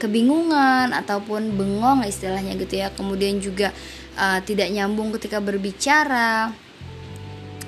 kebingungan 0.00 0.96
ataupun 0.96 1.52
bengong 1.52 2.08
istilahnya 2.08 2.56
gitu 2.56 2.80
ya. 2.80 2.88
Kemudian 2.96 3.44
juga 3.44 3.68
uh, 4.16 4.40
tidak 4.40 4.72
nyambung 4.72 5.12
ketika 5.12 5.44
berbicara 5.44 6.48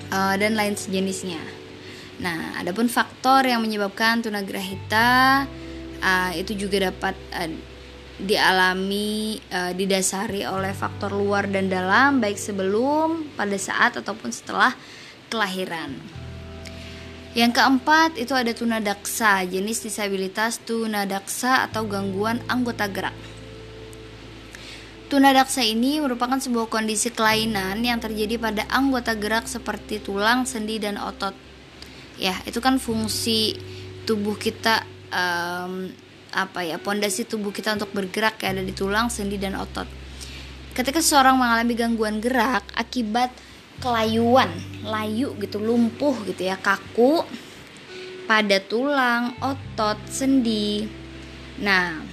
uh, 0.08 0.34
dan 0.40 0.56
lain 0.56 0.72
sejenisnya. 0.72 1.44
Nah, 2.16 2.56
adapun 2.56 2.88
faktor 2.88 3.44
yang 3.44 3.60
menyebabkan 3.60 4.24
tunagrahita 4.24 5.44
uh, 6.00 6.32
itu 6.32 6.56
juga 6.56 6.88
dapat 6.88 7.12
uh, 7.36 7.75
dialami 8.16 9.36
e, 9.36 9.76
didasari 9.76 10.48
oleh 10.48 10.72
faktor 10.72 11.12
luar 11.12 11.48
dan 11.52 11.68
dalam 11.68 12.16
baik 12.18 12.40
sebelum, 12.40 13.36
pada 13.36 13.56
saat 13.60 14.00
ataupun 14.00 14.32
setelah 14.32 14.72
kelahiran. 15.28 15.92
Yang 17.36 17.60
keempat 17.60 18.16
itu 18.16 18.32
ada 18.32 18.48
tunadaksa, 18.56 19.44
jenis 19.44 19.84
disabilitas 19.84 20.56
tunadaksa 20.64 21.68
atau 21.68 21.84
gangguan 21.84 22.40
anggota 22.48 22.88
gerak. 22.88 23.12
Tunadaksa 25.12 25.60
ini 25.60 26.00
merupakan 26.00 26.40
sebuah 26.40 26.72
kondisi 26.72 27.12
kelainan 27.12 27.84
yang 27.84 28.00
terjadi 28.00 28.40
pada 28.40 28.64
anggota 28.72 29.12
gerak 29.14 29.44
seperti 29.46 30.00
tulang, 30.00 30.48
sendi, 30.48 30.80
dan 30.80 30.96
otot. 30.96 31.36
Ya, 32.16 32.34
itu 32.48 32.58
kan 32.64 32.80
fungsi 32.80 33.54
tubuh 34.08 34.34
kita 34.40 34.82
um, 35.12 35.92
apa 36.36 36.60
ya 36.60 36.76
pondasi 36.76 37.24
tubuh 37.24 37.48
kita 37.48 37.72
untuk 37.72 37.96
bergerak 37.96 38.36
kayak 38.36 38.60
ada 38.60 38.64
di 38.68 38.76
tulang, 38.76 39.08
sendi 39.08 39.40
dan 39.40 39.56
otot. 39.56 39.88
Ketika 40.76 41.00
seseorang 41.00 41.40
mengalami 41.40 41.72
gangguan 41.72 42.20
gerak 42.20 42.68
akibat 42.76 43.32
kelayuan, 43.80 44.52
layu 44.84 45.32
gitu, 45.40 45.56
lumpuh 45.56 46.12
gitu 46.28 46.44
ya, 46.44 46.60
kaku 46.60 47.24
pada 48.28 48.60
tulang, 48.60 49.32
otot, 49.40 49.96
sendi. 50.12 50.84
Nah, 51.64 52.04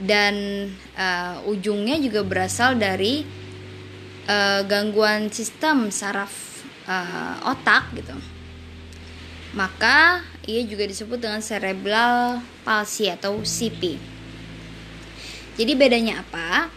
dan 0.00 0.68
uh, 0.96 1.44
ujungnya 1.48 2.00
juga 2.00 2.24
berasal 2.24 2.80
dari 2.80 3.24
uh, 4.28 4.60
gangguan 4.68 5.32
sistem 5.32 5.88
saraf 5.88 6.64
uh, 6.84 7.48
otak 7.48 7.96
gitu 7.96 8.12
maka 9.56 10.20
ia 10.46 10.62
juga 10.62 10.86
disebut 10.86 11.18
dengan 11.18 11.42
cerebral 11.42 12.40
palsy 12.62 13.10
atau 13.10 13.42
CP. 13.42 13.98
Jadi 15.58 15.72
bedanya 15.74 16.22
apa? 16.22 16.70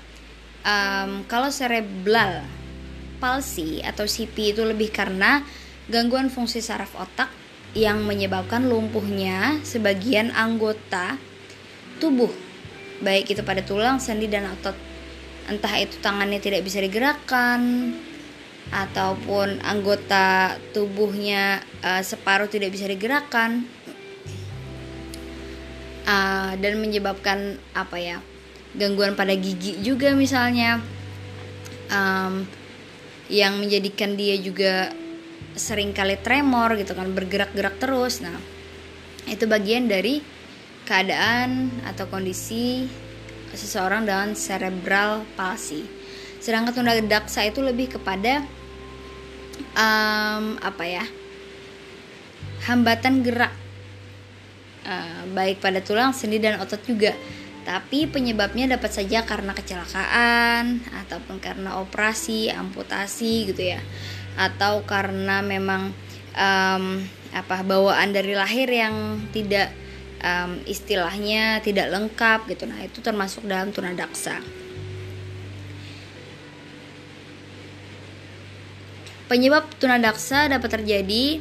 Um, 0.66 1.24
kalau 1.30 1.54
cerebral 1.54 2.44
palsy 3.22 3.86
atau 3.86 4.10
CP 4.10 4.58
itu 4.58 4.66
lebih 4.66 4.90
karena 4.90 5.46
gangguan 5.88 6.34
fungsi 6.34 6.60
saraf 6.66 6.98
otak 6.98 7.30
yang 7.78 8.02
menyebabkan 8.02 8.66
lumpuhnya 8.66 9.62
sebagian 9.62 10.34
anggota 10.34 11.22
tubuh, 12.02 12.32
baik 13.06 13.30
itu 13.30 13.46
pada 13.46 13.62
tulang, 13.62 14.02
sendi, 14.02 14.26
dan 14.26 14.50
otot. 14.50 14.74
Entah 15.46 15.78
itu 15.78 16.00
tangannya 16.02 16.42
tidak 16.42 16.66
bisa 16.66 16.82
digerakkan, 16.82 17.94
ataupun 18.70 19.66
anggota 19.66 20.58
tubuhnya 20.72 21.62
uh, 21.82 22.06
separuh 22.06 22.46
tidak 22.46 22.70
bisa 22.74 22.86
digerakkan 22.86 23.66
uh, 26.06 26.54
dan 26.54 26.78
menyebabkan 26.78 27.58
apa 27.74 27.98
ya 27.98 28.18
gangguan 28.78 29.18
pada 29.18 29.34
gigi 29.34 29.82
juga 29.82 30.14
misalnya 30.14 30.78
um, 31.90 32.46
yang 33.30 33.58
menjadikan 33.58 34.14
dia 34.14 34.38
juga 34.38 34.94
sering 35.58 35.94
kali 35.94 36.22
tremor 36.22 36.78
gitu 36.78 36.94
kan 36.94 37.10
bergerak-gerak 37.10 37.82
terus 37.82 38.22
nah 38.22 38.38
itu 39.26 39.50
bagian 39.50 39.90
dari 39.90 40.22
keadaan 40.90 41.70
atau 41.86 42.10
kondisi 42.10 42.90
seseorang 43.54 44.06
dengan 44.06 44.34
cerebral 44.34 45.26
palsy. 45.38 45.99
Sedangkan 46.50 46.74
tunadaksa 46.74 47.46
itu 47.46 47.62
lebih 47.62 47.94
kepada 47.94 48.42
um, 49.78 50.58
apa 50.58 50.82
ya? 50.90 51.06
hambatan 52.66 53.22
gerak 53.22 53.54
uh, 54.84 55.24
baik 55.32 55.62
pada 55.62 55.78
tulang, 55.86 56.10
sendi 56.10 56.42
dan 56.42 56.58
otot 56.58 56.82
juga. 56.90 57.14
Tapi 57.70 58.10
penyebabnya 58.10 58.66
dapat 58.66 58.90
saja 58.90 59.22
karena 59.30 59.54
kecelakaan 59.54 60.82
ataupun 61.06 61.38
karena 61.38 61.78
operasi, 61.78 62.50
amputasi 62.50 63.54
gitu 63.54 63.78
ya. 63.78 63.82
Atau 64.34 64.90
karena 64.90 65.46
memang 65.46 65.94
um, 66.34 66.84
apa 67.30 67.62
bawaan 67.62 68.10
dari 68.10 68.34
lahir 68.34 68.66
yang 68.66 69.22
tidak 69.30 69.70
um, 70.26 70.58
istilahnya 70.66 71.62
tidak 71.62 71.94
lengkap 71.94 72.50
gitu. 72.50 72.66
Nah, 72.66 72.82
itu 72.82 73.06
termasuk 73.06 73.46
dalam 73.46 73.70
tunadaksa. 73.70 74.59
Penyebab 79.30 79.70
tunadaksa 79.78 80.50
dapat 80.50 80.82
terjadi 80.82 81.38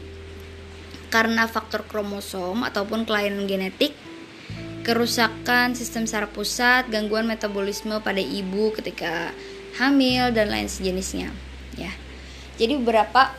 karena 1.09 1.49
faktor 1.49 1.89
kromosom 1.89 2.61
ataupun 2.61 3.09
kelainan 3.09 3.49
genetik, 3.49 3.97
kerusakan 4.85 5.73
sistem 5.73 6.05
saraf 6.05 6.29
pusat, 6.37 6.85
gangguan 6.93 7.25
metabolisme 7.25 7.97
pada 8.05 8.21
ibu 8.21 8.77
ketika 8.77 9.33
hamil 9.81 10.29
dan 10.37 10.53
lain 10.53 10.69
sejenisnya, 10.69 11.33
ya. 11.81 11.89
Jadi 12.61 12.77
beberapa 12.77 13.33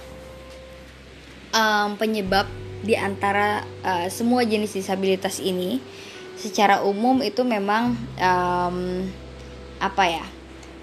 um, 1.53 1.93
penyebab 1.93 2.49
di 2.81 2.97
antara 2.97 3.61
uh, 3.85 4.07
semua 4.09 4.47
jenis 4.47 4.73
disabilitas 4.73 5.37
ini 5.43 5.77
secara 6.39 6.79
umum 6.87 7.19
itu 7.19 7.43
memang 7.43 7.99
um, 8.15 9.03
apa 9.83 10.03
ya 10.07 10.25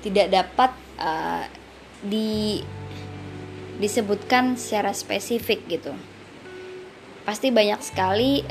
tidak 0.05 0.29
dapat 0.29 0.71
uh, 1.01 1.45
di 2.05 2.61
disebutkan 3.77 4.57
secara 4.57 4.93
spesifik 4.97 5.65
gitu 5.69 5.93
pasti 7.27 7.51
banyak 7.51 7.83
sekali 7.83 8.47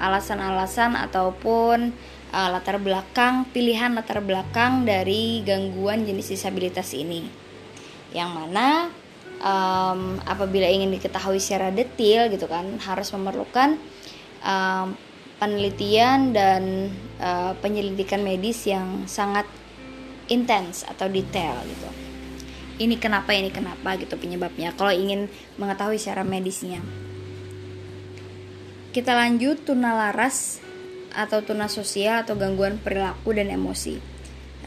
alasan-alasan 0.00 0.96
ataupun 0.96 1.92
uh, 2.32 2.48
latar 2.48 2.80
belakang 2.80 3.44
pilihan 3.52 3.92
latar 3.92 4.24
belakang 4.24 4.88
dari 4.88 5.44
gangguan 5.44 6.08
jenis 6.08 6.32
disabilitas 6.32 6.96
ini 6.96 7.28
yang 8.16 8.32
mana 8.32 8.88
um, 9.44 10.16
apabila 10.24 10.64
ingin 10.64 10.88
diketahui 10.88 11.36
secara 11.36 11.68
detail 11.68 12.32
gitu 12.32 12.48
kan 12.48 12.64
harus 12.80 13.12
memerlukan 13.12 13.76
um, 14.40 14.96
penelitian 15.36 16.30
dan 16.30 16.88
uh, 17.18 17.52
penyelidikan 17.58 18.22
medis 18.22 18.62
yang 18.64 19.04
sangat 19.10 19.44
intens 20.30 20.86
atau 20.86 21.10
detail 21.10 21.58
gitu. 21.66 22.01
Ini 22.82 22.98
kenapa 22.98 23.30
ini 23.30 23.54
kenapa 23.54 23.94
gitu 23.94 24.18
penyebabnya. 24.18 24.74
Kalau 24.74 24.90
ingin 24.90 25.30
mengetahui 25.54 26.02
secara 26.02 26.26
medisnya. 26.26 26.82
Kita 28.90 29.14
lanjut 29.14 29.62
tuna 29.62 29.94
laras 29.94 30.58
atau 31.14 31.46
tuna 31.46 31.70
sosial 31.70 32.26
atau 32.26 32.34
gangguan 32.34 32.82
perilaku 32.82 33.38
dan 33.38 33.54
emosi. 33.54 34.02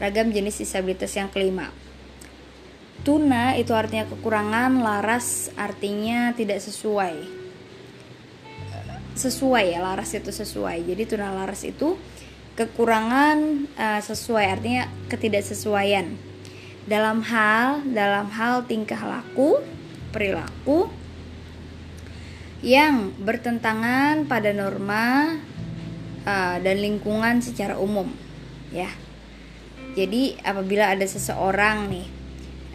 Ragam 0.00 0.32
jenis 0.32 0.64
disabilitas 0.64 1.12
yang 1.12 1.28
kelima. 1.28 1.68
Tuna 3.04 3.52
itu 3.60 3.76
artinya 3.76 4.08
kekurangan, 4.08 4.80
laras 4.80 5.52
artinya 5.52 6.32
tidak 6.32 6.64
sesuai. 6.64 7.36
Sesuai 9.12 9.76
ya, 9.76 9.84
laras 9.84 10.16
itu 10.16 10.32
sesuai. 10.32 10.88
Jadi 10.88 11.02
tuna 11.04 11.36
laras 11.36 11.68
itu 11.68 12.00
kekurangan 12.56 13.68
uh, 13.76 14.00
sesuai 14.00 14.46
artinya 14.48 14.88
ketidaksesuaian 15.12 16.25
dalam 16.86 17.22
hal 17.26 17.82
dalam 17.90 18.30
hal 18.30 18.62
tingkah 18.70 18.98
laku, 19.02 19.58
perilaku 20.14 20.86
yang 22.62 23.12
bertentangan 23.20 24.24
pada 24.30 24.54
norma 24.54 25.36
uh, 26.24 26.56
dan 26.62 26.76
lingkungan 26.78 27.42
secara 27.42 27.76
umum, 27.76 28.08
ya. 28.70 28.88
Jadi 29.96 30.36
apabila 30.44 30.92
ada 30.92 31.04
seseorang 31.04 31.88
nih 31.90 32.08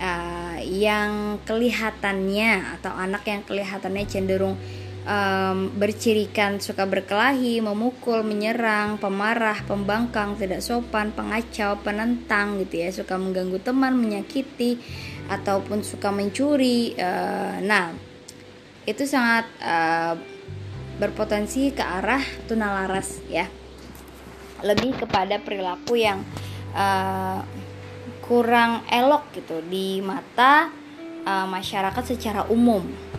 uh, 0.02 0.58
yang 0.62 1.38
kelihatannya 1.46 2.78
atau 2.80 2.92
anak 2.94 3.24
yang 3.30 3.42
kelihatannya 3.46 4.06
cenderung 4.10 4.58
um, 5.06 5.74
bercirikan 5.78 6.62
suka 6.62 6.86
berkelahi, 6.86 7.62
memukul, 7.62 8.22
menyerang, 8.22 9.02
pemarah, 9.02 9.58
pembangkang, 9.66 10.38
tidak 10.38 10.62
sopan, 10.62 11.14
pengacau, 11.14 11.78
penentang 11.82 12.62
gitu 12.62 12.86
ya, 12.86 12.90
suka 12.94 13.18
mengganggu 13.18 13.62
teman, 13.62 13.98
menyakiti 13.98 14.78
ataupun 15.30 15.82
suka 15.82 16.10
mencuri. 16.14 16.94
Uh, 16.98 17.62
nah, 17.66 17.94
itu 18.86 19.06
sangat 19.06 19.46
uh, 19.62 20.18
berpotensi 20.98 21.74
ke 21.74 21.82
arah 21.82 22.22
tunalaras 22.46 23.22
ya. 23.30 23.50
Lebih 24.62 25.06
kepada 25.06 25.42
perilaku 25.42 25.98
yang 25.98 26.22
uh, 26.78 27.42
kurang 28.22 28.86
elok 28.88 29.34
gitu 29.34 29.66
di 29.66 29.98
mata 30.06 30.70
uh, 31.26 31.48
masyarakat 31.50 32.04
secara 32.06 32.46
umum. 32.54 33.11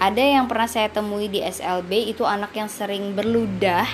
Ada 0.00 0.40
yang 0.40 0.48
pernah 0.48 0.64
saya 0.64 0.88
temui 0.88 1.28
di 1.28 1.44
SLB 1.44 2.08
itu 2.08 2.24
anak 2.24 2.56
yang 2.56 2.72
sering 2.72 3.12
berludah 3.12 3.84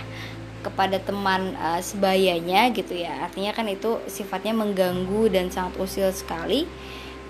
kepada 0.62 1.02
teman 1.02 1.58
uh, 1.58 1.82
sebayanya 1.82 2.70
gitu 2.70 2.94
ya. 2.94 3.26
Artinya 3.26 3.50
kan 3.50 3.66
itu 3.66 3.98
sifatnya 4.06 4.54
mengganggu 4.54 5.26
dan 5.34 5.50
sangat 5.50 5.74
usil 5.82 6.14
sekali. 6.14 6.62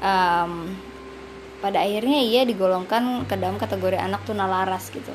Um, 0.04 0.76
pada 1.64 1.80
akhirnya 1.80 2.20
ia 2.20 2.44
digolongkan 2.44 3.24
ke 3.24 3.40
dalam 3.40 3.56
kategori 3.56 3.96
anak 3.96 4.28
tunalaras 4.28 4.92
gitu. 4.92 5.12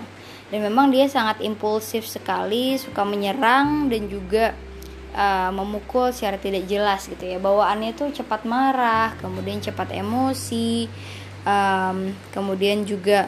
Dan 0.49 0.65
memang 0.65 0.89
dia 0.89 1.05
sangat 1.05 1.45
impulsif 1.45 2.09
sekali, 2.09 2.81
suka 2.81 3.05
menyerang 3.05 3.93
dan 3.93 4.09
juga 4.09 4.57
uh, 5.15 5.51
memukul 5.53 6.11
secara 6.11 6.39
tidak 6.39 6.67
jelas 6.67 7.07
gitu 7.07 7.23
ya 7.23 7.37
bawaannya 7.39 7.95
tuh 7.95 8.11
cepat 8.11 8.47
marah 8.47 9.15
kemudian 9.19 9.59
cepat 9.59 9.91
emosi 9.95 10.87
um, 11.43 12.11
kemudian 12.31 12.83
juga 12.87 13.27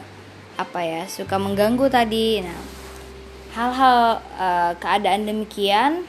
apa 0.56 0.80
ya 0.82 1.02
suka 1.10 1.36
mengganggu 1.38 1.86
tadi 1.90 2.42
nah 2.42 2.60
hal-hal 3.54 4.18
uh, 4.38 4.72
keadaan 4.78 5.26
demikian 5.26 6.02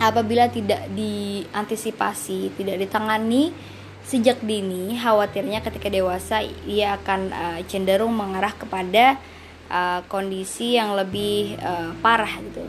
apabila 0.00 0.48
tidak 0.48 0.88
diantisipasi 0.96 2.56
tidak 2.56 2.80
ditangani 2.80 3.52
sejak 4.00 4.40
dini 4.40 4.96
khawatirnya 4.96 5.60
ketika 5.60 5.92
dewasa 5.92 6.40
ia 6.64 6.96
akan 6.96 7.20
uh, 7.30 7.60
cenderung 7.68 8.16
mengarah 8.16 8.56
kepada 8.56 9.20
uh, 9.68 10.00
kondisi 10.08 10.80
yang 10.80 10.96
lebih 10.96 11.60
uh, 11.60 11.92
parah 12.00 12.40
gitu 12.40 12.64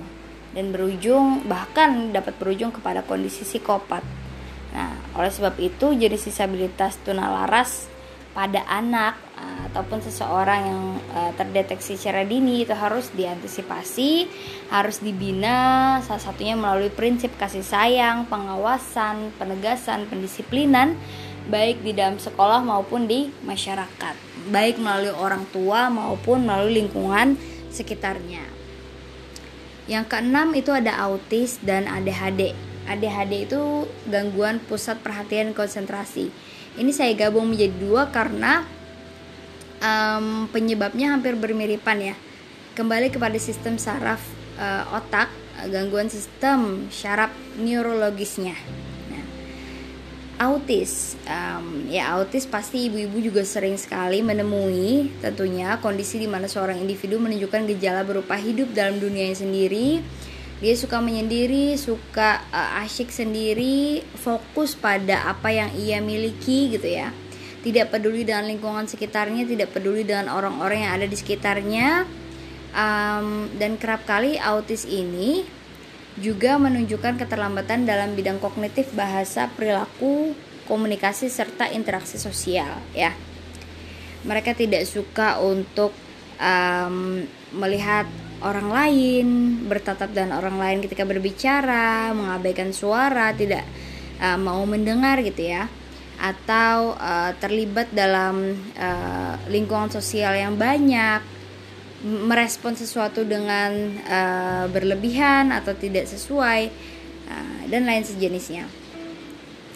dan 0.51 0.75
berujung 0.75 1.47
bahkan 1.47 2.11
dapat 2.11 2.35
berujung 2.35 2.75
kepada 2.75 3.03
kondisi 3.07 3.47
psikopat. 3.47 4.03
Nah, 4.71 4.95
oleh 5.19 5.31
sebab 5.31 5.55
itu 5.59 5.95
jenis 5.95 6.27
disabilitas 6.27 6.99
tunalaras 7.03 7.90
pada 8.31 8.63
anak 8.67 9.19
uh, 9.35 9.67
ataupun 9.71 9.99
seseorang 9.99 10.61
yang 10.63 10.83
uh, 11.11 11.31
terdeteksi 11.35 11.99
secara 11.99 12.23
dini 12.23 12.63
itu 12.63 12.71
harus 12.71 13.11
diantisipasi, 13.11 14.31
harus 14.71 15.03
dibina 15.03 15.99
salah 16.07 16.23
satunya 16.23 16.55
melalui 16.55 16.91
prinsip 16.91 17.35
kasih 17.35 17.63
sayang, 17.63 18.27
pengawasan, 18.31 19.35
penegasan, 19.35 20.07
pendisiplinan 20.07 20.95
baik 21.51 21.83
di 21.83 21.91
dalam 21.91 22.21
sekolah 22.21 22.63
maupun 22.63 23.09
di 23.09 23.27
masyarakat, 23.43 24.15
baik 24.53 24.79
melalui 24.79 25.11
orang 25.11 25.43
tua 25.49 25.91
maupun 25.91 26.47
melalui 26.47 26.85
lingkungan 26.85 27.35
sekitarnya. 27.73 28.45
Yang 29.89 30.05
keenam 30.07 30.53
itu 30.55 30.71
ada 30.71 30.95
autis 31.03 31.59
dan 31.59 31.89
ADHD. 31.89 32.70
ADHD 32.87 33.49
itu 33.49 33.85
gangguan 34.09 34.61
pusat 34.65 35.01
perhatian 35.01 35.53
konsentrasi. 35.53 36.33
Ini 36.79 36.91
saya 36.95 37.13
gabung 37.13 37.51
menjadi 37.51 37.75
dua 37.77 38.09
karena 38.09 38.63
um, 39.83 40.47
penyebabnya 40.49 41.13
hampir 41.13 41.35
bermiripan 41.35 42.13
ya. 42.13 42.15
Kembali 42.73 43.11
kepada 43.11 43.35
sistem 43.35 43.75
saraf 43.75 44.23
uh, 44.55 44.95
otak, 44.95 45.27
gangguan 45.67 46.07
sistem 46.07 46.87
syaraf 46.87 47.35
neurologisnya 47.59 48.55
autis 50.41 51.13
um, 51.29 51.85
ya 51.85 52.09
autis 52.17 52.49
pasti 52.49 52.89
ibu-ibu 52.89 53.21
juga 53.21 53.45
sering 53.45 53.77
sekali 53.77 54.25
menemui 54.25 55.21
tentunya 55.21 55.77
kondisi 55.77 56.17
di 56.17 56.25
mana 56.25 56.49
seorang 56.49 56.81
individu 56.81 57.21
menunjukkan 57.21 57.69
gejala 57.77 58.01
berupa 58.01 58.33
hidup 58.41 58.73
dalam 58.73 58.97
dunianya 58.97 59.37
sendiri 59.37 60.01
dia 60.61 60.77
suka 60.77 61.01
menyendiri 61.01 61.73
suka 61.73 62.45
uh, 62.53 62.85
asyik 62.85 63.09
sendiri 63.09 64.05
fokus 64.13 64.77
pada 64.77 65.25
apa 65.25 65.49
yang 65.49 65.73
ia 65.73 65.97
miliki 65.97 66.77
gitu 66.77 66.85
ya. 66.85 67.09
Tidak 67.65 67.89
peduli 67.89 68.21
dengan 68.21 68.45
lingkungan 68.45 68.85
sekitarnya 68.85 69.49
tidak 69.49 69.73
peduli 69.73 70.05
dengan 70.05 70.29
orang-orang 70.29 70.85
yang 70.85 70.93
ada 71.01 71.09
di 71.09 71.17
sekitarnya. 71.17 72.05
Um, 72.71 73.51
dan 73.59 73.75
kerap 73.75 74.07
kali 74.07 74.39
autis 74.39 74.87
ini 74.87 75.43
juga 76.15 76.55
menunjukkan 76.55 77.19
keterlambatan 77.19 77.83
dalam 77.83 78.15
bidang 78.15 78.39
kognitif 78.39 78.95
bahasa 78.95 79.51
perilaku 79.51 80.31
komunikasi 80.69 81.27
serta 81.27 81.67
interaksi 81.73 82.21
sosial 82.21 82.79
ya. 82.93 83.11
Mereka 84.23 84.53
tidak 84.53 84.85
suka 84.85 85.41
untuk 85.41 85.89
um, 86.37 87.25
melihat 87.57 88.05
orang 88.41 88.69
lain 88.69 89.27
bertatap 89.69 90.13
dengan 90.13 90.37
orang 90.41 90.57
lain 90.57 90.77
ketika 90.81 91.05
berbicara 91.05 92.11
mengabaikan 92.13 92.73
suara 92.73 93.33
tidak 93.33 93.65
uh, 94.21 94.37
mau 94.37 94.61
mendengar 94.65 95.21
gitu 95.21 95.45
ya 95.49 95.69
atau 96.21 96.93
uh, 97.01 97.33
terlibat 97.41 97.89
dalam 97.89 98.53
uh, 98.77 99.35
lingkungan 99.49 99.89
sosial 99.89 100.37
yang 100.37 100.53
banyak 100.53 101.21
merespon 102.01 102.73
sesuatu 102.77 103.25
dengan 103.25 103.97
uh, 104.05 104.65
berlebihan 104.69 105.53
atau 105.53 105.73
tidak 105.73 106.09
sesuai 106.09 106.69
uh, 107.29 107.61
dan 107.69 107.85
lain 107.85 108.05
sejenisnya 108.05 108.65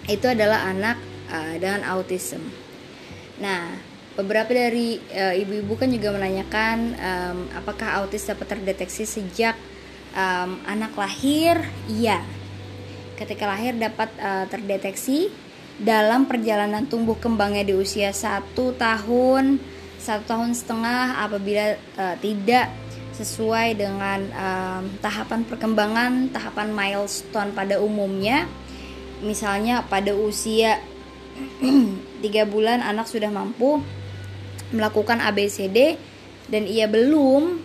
itu 0.06 0.25
adalah 0.30 0.69
anak 0.69 0.97
uh, 1.34 1.58
dengan 1.58 1.82
autism. 1.89 2.41
Nah, 3.41 3.73
beberapa 4.15 4.51
dari 4.51 4.97
ibu-ibu 5.13 5.75
uh, 5.75 5.80
kan 5.80 5.89
juga 5.91 6.15
menanyakan 6.15 6.78
um, 6.95 7.38
apakah 7.51 7.99
autis 7.99 8.23
dapat 8.23 8.56
terdeteksi 8.56 9.04
sejak 9.04 9.60
um, 10.15 10.60
anak 10.65 10.95
lahir? 10.95 11.60
Iya, 11.91 12.23
ketika 13.15 13.47
lahir 13.47 13.75
dapat 13.75 14.12
uh, 14.19 14.45
terdeteksi 14.51 15.32
dalam 15.75 16.28
perjalanan 16.28 16.88
tumbuh 16.88 17.19
kembangnya 17.19 17.67
di 17.67 17.75
usia 17.75 18.15
satu 18.15 18.71
tahun 18.80 19.60
satu 19.99 20.23
tahun 20.23 20.56
setengah 20.56 21.19
apabila 21.28 21.75
uh, 21.99 22.15
tidak 22.23 22.71
sesuai 23.15 23.80
dengan 23.80 24.19
um, 24.32 24.84
tahapan 24.99 25.47
perkembangan 25.47 26.32
tahapan 26.32 26.71
milestone 26.71 27.51
pada 27.56 27.80
umumnya 27.80 28.47
misalnya 29.23 29.84
pada 29.88 30.12
usia 30.15 30.80
tiga 32.23 32.43
bulan 32.47 32.84
anak 32.84 33.08
sudah 33.08 33.32
mampu 33.32 33.80
melakukan 34.75 35.23
ABCD 35.23 35.95
dan 36.51 36.63
ia 36.69 36.85
belum. 36.85 37.63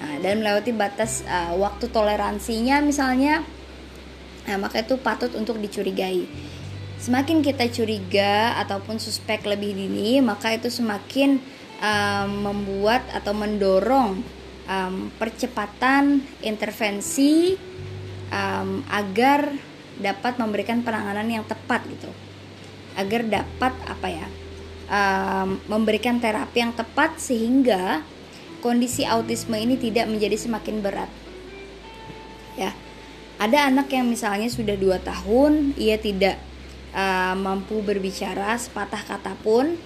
Nah, 0.00 0.16
dan 0.24 0.40
melewati 0.40 0.72
batas 0.72 1.20
uh, 1.28 1.52
waktu 1.60 1.92
toleransinya 1.92 2.80
misalnya 2.80 3.44
nah, 4.48 4.56
maka 4.56 4.80
itu 4.80 4.96
patut 4.96 5.28
untuk 5.36 5.60
dicurigai. 5.60 6.24
Semakin 6.96 7.44
kita 7.44 7.68
curiga 7.68 8.56
ataupun 8.64 8.96
suspek 8.96 9.44
lebih 9.44 9.76
dini 9.76 10.24
maka 10.24 10.56
itu 10.56 10.72
semakin 10.72 11.36
um, 11.84 12.28
membuat 12.48 13.04
atau 13.12 13.36
mendorong 13.36 14.24
um, 14.64 15.12
percepatan 15.20 16.24
intervensi 16.40 17.60
um, 18.32 18.80
agar 18.88 19.52
dapat 20.00 20.40
memberikan 20.40 20.80
penanganan 20.80 21.28
yang 21.28 21.44
tepat 21.44 21.84
gitu. 21.92 22.08
Agar 22.96 23.28
dapat 23.28 23.76
apa 23.84 24.08
ya 24.08 24.39
um, 24.90 25.62
memberikan 25.70 26.18
terapi 26.18 26.60
yang 26.66 26.74
tepat 26.74 27.16
sehingga 27.22 28.02
kondisi 28.60 29.06
autisme 29.06 29.56
ini 29.56 29.78
tidak 29.78 30.10
menjadi 30.10 30.36
semakin 30.36 30.82
berat 30.82 31.10
ya 32.58 32.74
ada 33.40 33.72
anak 33.72 33.88
yang 33.88 34.04
misalnya 34.04 34.52
sudah 34.52 34.76
dua 34.76 35.00
tahun 35.00 35.72
ia 35.80 35.96
tidak 35.96 36.36
uh, 36.92 37.32
mampu 37.38 37.80
berbicara 37.80 38.58
sepatah 38.58 39.00
kata 39.00 39.32
pun 39.40 39.78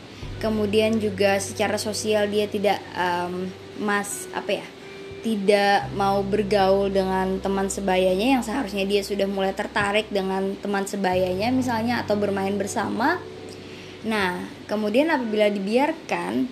kemudian 0.42 0.98
juga 0.98 1.38
secara 1.38 1.78
sosial 1.78 2.26
dia 2.26 2.50
tidak 2.50 2.82
um, 2.98 3.46
mas 3.78 4.26
apa 4.34 4.58
ya 4.58 4.66
tidak 5.24 5.88
mau 5.96 6.20
bergaul 6.20 6.92
dengan 6.92 7.40
teman 7.40 7.72
sebayanya 7.72 8.36
yang 8.36 8.42
seharusnya 8.44 8.84
dia 8.84 9.00
sudah 9.00 9.24
mulai 9.24 9.56
tertarik 9.56 10.12
dengan 10.12 10.52
teman 10.60 10.84
sebayanya 10.84 11.48
misalnya 11.48 12.04
atau 12.04 12.20
bermain 12.20 12.52
bersama. 12.60 13.16
Nah, 14.04 14.44
kemudian 14.68 15.08
apabila 15.08 15.48
dibiarkan, 15.48 16.44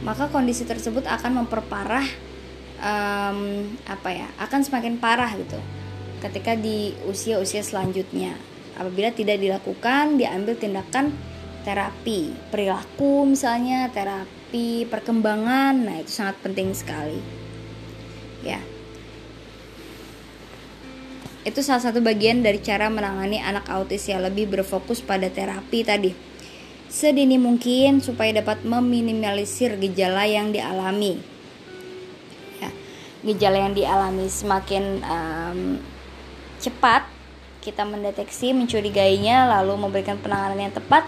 maka 0.00 0.32
kondisi 0.32 0.64
tersebut 0.64 1.04
akan 1.04 1.44
memperparah 1.44 2.08
um, 2.80 3.68
apa 3.84 4.08
ya, 4.16 4.28
akan 4.40 4.60
semakin 4.64 4.96
parah 4.96 5.28
gitu. 5.36 5.60
Ketika 6.24 6.56
di 6.56 6.96
usia-usia 7.04 7.60
selanjutnya, 7.60 8.32
apabila 8.80 9.12
tidak 9.12 9.36
dilakukan, 9.36 10.16
diambil 10.16 10.56
tindakan 10.56 11.12
terapi 11.66 12.30
perilaku 12.54 13.26
misalnya 13.26 13.90
terapi 13.90 14.86
perkembangan 14.86 15.74
nah 15.74 15.98
itu 16.00 16.08
sangat 16.14 16.40
penting 16.40 16.72
sekali. 16.72 17.20
Ya. 18.40 18.62
Itu 21.42 21.60
salah 21.62 21.82
satu 21.82 21.98
bagian 22.00 22.40
dari 22.40 22.62
cara 22.62 22.86
menangani 22.88 23.42
anak 23.42 23.66
autis 23.68 24.06
yang 24.06 24.22
lebih 24.22 24.46
berfokus 24.46 25.02
pada 25.02 25.26
terapi 25.26 25.82
tadi 25.82 26.35
sedini 26.86 27.36
mungkin 27.36 27.98
supaya 27.98 28.30
dapat 28.38 28.62
meminimalisir 28.62 29.74
gejala 29.78 30.24
yang 30.26 30.54
dialami. 30.54 31.18
Ya 32.62 32.70
gejala 33.26 33.66
yang 33.66 33.74
dialami 33.74 34.26
semakin 34.30 35.02
um, 35.02 35.60
cepat 36.62 37.04
kita 37.60 37.82
mendeteksi 37.82 38.54
mencurigainya 38.54 39.50
lalu 39.50 39.74
memberikan 39.74 40.14
penanganan 40.22 40.70
yang 40.70 40.74
tepat 40.74 41.02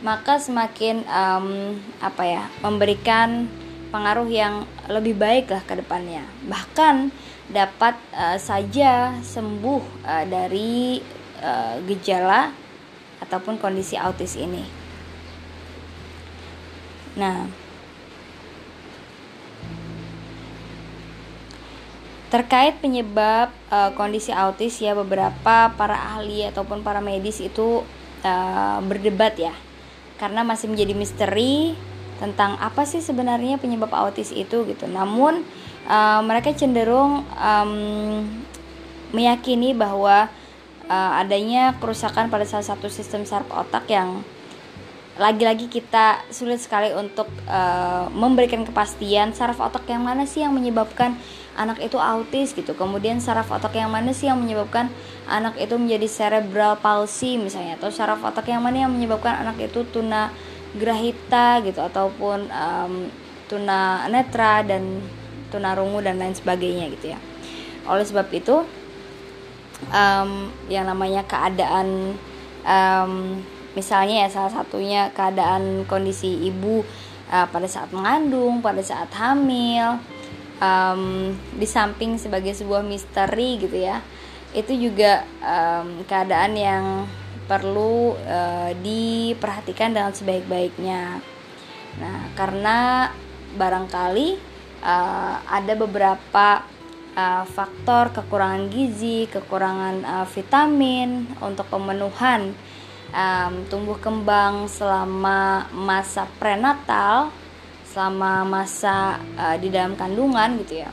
maka 0.00 0.40
semakin 0.40 1.04
um, 1.04 1.76
apa 2.00 2.24
ya 2.24 2.42
memberikan 2.64 3.44
pengaruh 3.92 4.24
yang 4.32 4.64
lebih 4.88 5.12
baik 5.20 5.52
lah 5.52 5.60
ke 5.60 5.76
depannya. 5.76 6.24
Bahkan 6.48 7.12
dapat 7.52 8.00
uh, 8.16 8.40
saja 8.40 9.20
sembuh 9.20 9.82
uh, 10.06 10.24
dari 10.24 11.04
uh, 11.44 11.76
gejala 11.84 12.56
ataupun 13.20 13.60
kondisi 13.60 14.00
autis 14.00 14.40
ini 14.40 14.79
nah 17.20 17.44
Terkait 22.30 22.78
penyebab 22.78 23.50
uh, 23.74 23.90
kondisi 23.98 24.30
autis 24.30 24.78
ya 24.78 24.94
beberapa 24.94 25.74
para 25.74 25.98
ahli 26.14 26.46
ataupun 26.46 26.86
para 26.86 27.02
medis 27.02 27.42
itu 27.42 27.82
uh, 28.22 28.78
berdebat 28.86 29.34
ya 29.34 29.50
karena 30.22 30.46
masih 30.46 30.70
menjadi 30.70 30.94
misteri 30.94 31.74
tentang 32.22 32.54
apa 32.62 32.86
sih 32.86 33.02
sebenarnya 33.02 33.58
penyebab 33.58 33.90
autis 33.90 34.30
itu 34.30 34.62
gitu. 34.62 34.86
Namun 34.86 35.42
uh, 35.90 36.22
mereka 36.22 36.54
cenderung 36.54 37.26
um, 37.34 37.72
meyakini 39.10 39.74
bahwa 39.74 40.30
uh, 40.86 41.12
adanya 41.18 41.74
kerusakan 41.82 42.30
pada 42.30 42.46
salah 42.46 42.62
satu 42.62 42.86
sistem 42.86 43.26
saraf 43.26 43.50
otak 43.50 43.90
yang 43.90 44.22
lagi-lagi 45.20 45.68
kita 45.68 46.24
sulit 46.32 46.64
sekali 46.64 46.96
untuk 46.96 47.28
uh, 47.44 48.08
memberikan 48.08 48.64
kepastian 48.64 49.36
saraf 49.36 49.60
otak 49.60 49.84
yang 49.84 50.00
mana 50.00 50.24
sih 50.24 50.40
yang 50.40 50.56
menyebabkan 50.56 51.20
anak 51.60 51.76
itu 51.84 52.00
autis 52.00 52.56
gitu. 52.56 52.72
Kemudian 52.72 53.20
saraf 53.20 53.52
otak 53.52 53.76
yang 53.76 53.92
mana 53.92 54.16
sih 54.16 54.32
yang 54.32 54.40
menyebabkan 54.40 54.88
anak 55.28 55.60
itu 55.60 55.76
menjadi 55.76 56.08
cerebral 56.08 56.80
palsy 56.80 57.36
misalnya 57.36 57.76
atau 57.76 57.92
saraf 57.92 58.24
otak 58.24 58.48
yang 58.48 58.64
mana 58.64 58.88
yang 58.88 58.92
menyebabkan 58.96 59.44
anak 59.44 59.60
itu 59.60 59.84
tuna 59.92 60.32
grahita 60.72 61.60
gitu 61.68 61.84
ataupun 61.84 62.48
um, 62.48 63.12
tuna 63.44 64.08
netra 64.08 64.64
dan 64.64 65.04
tuna 65.52 65.76
rungu 65.76 66.00
dan 66.00 66.16
lain 66.16 66.32
sebagainya 66.32 66.88
gitu 66.96 67.12
ya. 67.12 67.20
Oleh 67.84 68.08
sebab 68.08 68.32
itu 68.32 68.64
um, 69.92 70.48
yang 70.72 70.88
namanya 70.88 71.28
keadaan 71.28 72.16
um, 72.64 73.44
misalnya 73.78 74.26
ya 74.26 74.28
salah 74.28 74.52
satunya 74.52 75.14
keadaan 75.14 75.86
kondisi 75.86 76.46
ibu 76.46 76.82
uh, 77.30 77.46
pada 77.46 77.68
saat 77.70 77.94
mengandung 77.94 78.58
pada 78.62 78.82
saat 78.82 79.10
hamil 79.14 79.98
um, 80.58 81.34
di 81.54 81.66
samping 81.66 82.18
sebagai 82.18 82.54
sebuah 82.54 82.82
misteri 82.82 83.62
gitu 83.62 83.78
ya 83.78 84.02
itu 84.50 84.90
juga 84.90 85.22
um, 85.38 86.02
keadaan 86.10 86.52
yang 86.58 86.84
perlu 87.50 88.14
uh, 88.14 88.70
diperhatikan 88.78 89.90
dengan 89.90 90.14
sebaik-baiknya. 90.14 91.18
Nah, 91.98 92.18
karena 92.38 93.10
barangkali 93.58 94.38
uh, 94.86 95.34
ada 95.50 95.74
beberapa 95.74 96.62
uh, 97.18 97.44
faktor 97.50 98.14
kekurangan 98.14 98.70
gizi, 98.70 99.26
kekurangan 99.26 100.06
uh, 100.06 100.26
vitamin 100.30 101.26
untuk 101.42 101.66
pemenuhan 101.66 102.54
um, 103.14 103.66
tumbuh 103.66 103.98
kembang 103.98 104.66
selama 104.66 105.66
masa 105.74 106.26
prenatal 106.38 107.30
selama 107.90 108.46
masa 108.46 109.18
uh, 109.34 109.58
di 109.58 109.66
dalam 109.70 109.98
kandungan 109.98 110.62
gitu 110.62 110.86
ya 110.86 110.90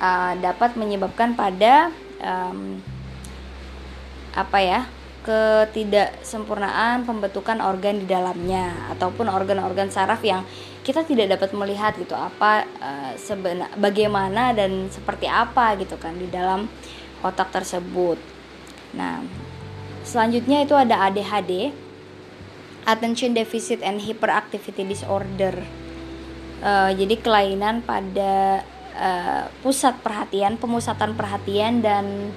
uh, 0.00 0.32
dapat 0.40 0.76
menyebabkan 0.76 1.36
pada 1.36 1.92
um, 2.24 2.80
apa 4.34 4.58
ya 4.60 4.80
ketidaksempurnaan 5.24 7.08
pembentukan 7.08 7.56
organ 7.64 7.96
di 7.96 8.04
dalamnya 8.04 8.92
ataupun 8.92 9.32
organ-organ 9.32 9.88
saraf 9.88 10.20
yang 10.20 10.44
kita 10.84 11.00
tidak 11.00 11.40
dapat 11.40 11.56
melihat 11.56 11.96
gitu 11.96 12.12
apa 12.12 12.68
uh, 12.76 13.12
sebenar 13.16 13.72
bagaimana 13.80 14.52
dan 14.52 14.92
seperti 14.92 15.24
apa 15.24 15.80
gitu 15.80 15.96
kan 15.96 16.12
di 16.20 16.28
dalam 16.28 16.68
otak 17.24 17.48
tersebut. 17.56 18.20
Nah, 18.92 19.24
selanjutnya 20.04 20.62
itu 20.62 20.76
ada 20.76 21.08
ADHD, 21.10 21.72
Attention 22.84 23.32
Deficit 23.32 23.80
and 23.80 23.98
Hyperactivity 23.98 24.84
Disorder. 24.84 25.56
Uh, 26.64 26.92
jadi 26.96 27.16
kelainan 27.20 27.84
pada 27.84 28.64
uh, 28.96 29.44
pusat 29.60 29.96
perhatian, 30.00 30.56
pemusatan 30.56 31.12
perhatian 31.16 31.80
dan 31.84 32.32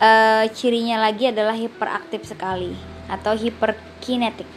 uh, 0.00 0.44
cirinya 0.52 1.00
lagi 1.00 1.28
adalah 1.28 1.56
hiperaktif 1.56 2.24
sekali 2.24 2.72
atau 3.10 3.34
hiperkinetik. 3.36 4.48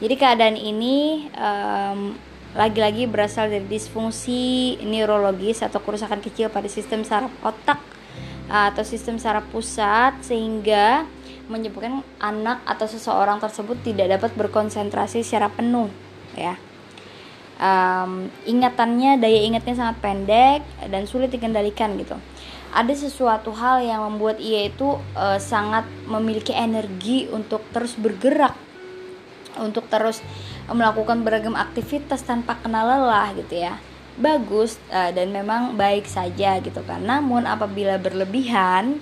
Jadi 0.00 0.14
keadaan 0.16 0.56
ini 0.56 1.28
um, 1.36 2.16
lagi-lagi 2.56 3.06
berasal 3.06 3.52
dari 3.52 3.68
disfungsi 3.68 4.74
neurologis 4.82 5.62
atau 5.62 5.78
kerusakan 5.78 6.18
kecil 6.18 6.50
pada 6.50 6.66
sistem 6.66 7.06
saraf 7.06 7.30
otak 7.44 7.78
atau 8.50 8.82
sistem 8.82 9.16
saraf 9.16 9.46
pusat 9.54 10.18
sehingga 10.26 11.06
menyebabkan 11.46 12.02
anak 12.18 12.62
atau 12.66 12.90
seseorang 12.90 13.38
tersebut 13.38 13.78
tidak 13.86 14.18
dapat 14.18 14.34
berkonsentrasi 14.34 15.22
secara 15.22 15.46
penuh 15.46 15.86
ya. 16.34 16.58
Um, 17.60 18.32
ingatannya 18.48 19.20
daya 19.20 19.44
ingatnya 19.44 19.76
sangat 19.76 19.96
pendek 20.00 20.64
dan 20.88 21.06
sulit 21.06 21.30
dikendalikan 21.30 21.94
gitu. 22.00 22.18
Ada 22.74 22.94
sesuatu 22.96 23.54
hal 23.54 23.82
yang 23.86 24.02
membuat 24.06 24.42
ia 24.42 24.66
itu 24.66 24.98
uh, 25.14 25.38
sangat 25.38 25.86
memiliki 26.06 26.50
energi 26.50 27.30
untuk 27.30 27.62
terus 27.70 27.94
bergerak 27.94 28.54
untuk 29.58 29.90
terus 29.90 30.22
melakukan 30.70 31.26
beragam 31.26 31.58
aktivitas 31.58 32.22
tanpa 32.22 32.56
kenal 32.62 32.86
lelah 32.86 33.34
gitu 33.34 33.58
ya 33.58 33.82
bagus 34.20 34.76
uh, 34.92 35.10
dan 35.10 35.32
memang 35.32 35.74
baik 35.74 36.04
saja 36.04 36.60
gitu. 36.60 36.84
Kan 36.84 37.08
namun 37.08 37.48
apabila 37.48 37.96
berlebihan 37.96 39.00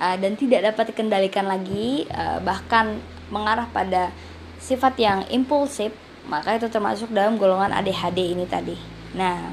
uh, 0.00 0.16
dan 0.16 0.34
tidak 0.34 0.72
dapat 0.72 0.96
dikendalikan 0.96 1.46
lagi 1.46 2.08
uh, 2.10 2.40
bahkan 2.40 2.98
mengarah 3.28 3.68
pada 3.70 4.10
sifat 4.58 4.96
yang 4.96 5.18
impulsif 5.28 5.92
maka 6.24 6.56
itu 6.56 6.72
termasuk 6.72 7.12
dalam 7.12 7.36
golongan 7.36 7.70
ADHD 7.76 8.32
ini 8.32 8.48
tadi. 8.48 8.76
Nah 9.12 9.52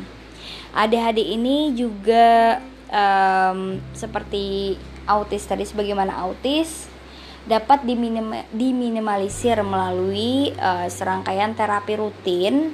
ADHD 0.72 1.36
ini 1.36 1.76
juga 1.76 2.64
um, 2.88 3.80
seperti 3.92 4.80
autis 5.04 5.44
tadi 5.44 5.68
sebagaimana 5.68 6.16
autis 6.24 6.88
dapat 7.44 7.84
diminim 7.84 8.32
diminimalisir 8.54 9.60
melalui 9.66 10.54
uh, 10.62 10.88
serangkaian 10.88 11.58
terapi 11.58 11.98
rutin 11.98 12.72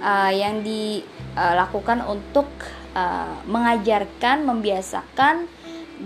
uh, 0.00 0.32
yang 0.32 0.64
dilakukan 0.64 2.04
untuk 2.04 2.48
uh, 2.96 3.40
mengajarkan, 3.46 4.42
membiasakan 4.44 5.46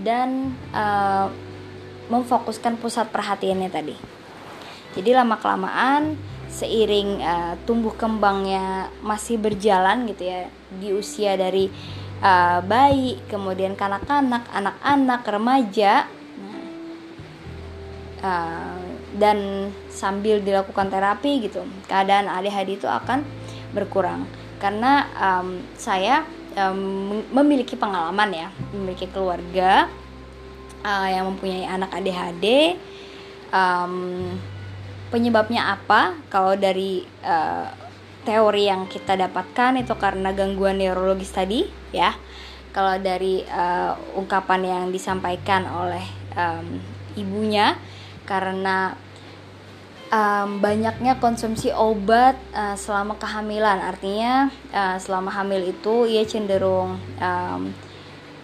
dan 0.03 0.53
uh, 0.75 1.31
memfokuskan 2.11 2.77
pusat 2.77 3.09
perhatiannya 3.09 3.69
tadi. 3.71 3.95
Jadi 4.95 5.09
lama 5.11 5.35
kelamaan 5.39 6.15
seiring 6.47 7.19
uh, 7.19 7.53
tumbuh 7.67 7.91
kembangnya 7.91 8.87
masih 9.03 9.35
berjalan 9.35 10.07
gitu 10.07 10.23
ya 10.23 10.47
di 10.71 10.95
usia 10.95 11.35
dari 11.35 11.67
uh, 12.23 12.63
bayi, 12.63 13.19
kemudian 13.27 13.75
kanak-kanak, 13.75 14.47
anak-anak, 14.55 15.21
remaja 15.27 16.07
uh, 18.23 18.79
dan 19.15 19.71
sambil 19.87 20.43
dilakukan 20.43 20.91
terapi 20.91 21.47
gitu 21.47 21.63
keadaan 21.87 22.27
ADHD 22.27 22.79
itu 22.79 22.87
akan 22.87 23.23
berkurang. 23.75 24.23
Karena 24.57 25.11
um, 25.19 25.59
saya 25.75 26.23
um, 26.55 27.19
memiliki 27.35 27.75
pengalaman 27.75 28.31
ya 28.31 28.47
memiliki 28.71 29.11
keluarga 29.11 29.91
uh, 30.81 31.07
yang 31.11 31.27
mempunyai 31.27 31.67
anak 31.67 31.91
ADHD 31.91 32.79
um, 33.51 34.31
penyebabnya 35.11 35.75
apa? 35.75 36.15
Kalau 36.31 36.55
dari 36.55 37.03
uh, 37.21 37.67
teori 38.25 38.65
yang 38.65 38.89
kita 38.89 39.13
dapatkan 39.13 39.77
itu 39.77 39.93
karena 39.99 40.33
gangguan 40.33 40.81
neurologis 40.81 41.35
tadi 41.35 41.67
ya. 41.93 42.15
Kalau 42.75 42.99
dari 42.99 43.39
uh, 43.47 43.95
ungkapan 44.19 44.61
yang 44.67 44.83
disampaikan 44.91 45.63
oleh 45.63 46.03
um, 46.35 46.75
ibunya 47.15 47.79
karena 48.27 48.99
um, 50.11 50.59
banyaknya 50.61 51.17
konsumsi 51.17 51.73
obat 51.73 52.37
uh, 52.53 52.77
selama 52.77 53.17
kehamilan. 53.17 53.81
Artinya 53.81 54.49
uh, 54.73 54.97
selama 55.01 55.31
hamil 55.33 55.71
itu 55.71 56.09
ia 56.09 56.25
cenderung 56.27 56.99
um, 57.21 57.71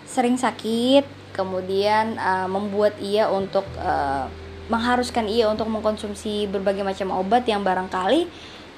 sering 0.07 0.35
sakit 0.35 1.07
kemudian 1.31 2.19
uh, 2.19 2.47
membuat 2.51 2.99
ia 2.99 3.31
untuk 3.31 3.63
uh, 3.79 4.27
mengharuskan 4.67 5.27
ia 5.27 5.47
untuk 5.47 5.67
mengkonsumsi 5.71 6.47
berbagai 6.51 6.83
macam 6.83 7.15
obat 7.15 7.47
yang 7.47 7.63
barangkali 7.63 8.27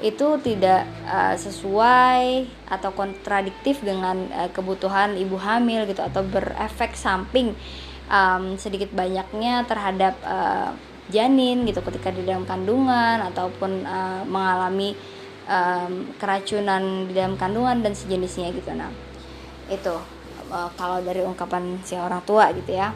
itu 0.01 0.27
tidak 0.41 0.85
uh, 1.05 1.33
sesuai 1.37 2.49
atau 2.69 2.89
kontradiktif 2.93 3.81
dengan 3.81 4.29
uh, 4.33 4.49
kebutuhan 4.53 5.17
ibu 5.17 5.37
hamil 5.37 5.85
gitu 5.89 6.01
atau 6.01 6.21
berefek 6.21 6.93
samping 6.93 7.57
um, 8.09 8.57
sedikit 8.57 8.93
banyaknya 8.93 9.65
terhadap 9.65 10.17
uh, 10.25 10.73
janin 11.11 11.67
gitu 11.67 11.83
ketika 11.83 12.11
di 12.11 12.23
dalam 12.23 12.47
kandungan 12.47 13.19
ataupun 13.27 13.83
uh, 13.83 14.23
mengalami 14.23 14.95
um, 15.47 16.15
keracunan 16.15 17.09
di 17.09 17.13
dalam 17.15 17.35
kandungan 17.35 17.83
dan 17.83 17.91
sejenisnya 17.91 18.51
gitu 18.55 18.71
nah 18.71 18.91
itu 19.67 19.95
uh, 20.51 20.69
kalau 20.79 21.03
dari 21.03 21.23
ungkapan 21.23 21.79
si 21.83 21.99
orang 21.99 22.23
tua 22.23 22.51
gitu 22.55 22.71
ya 22.71 22.95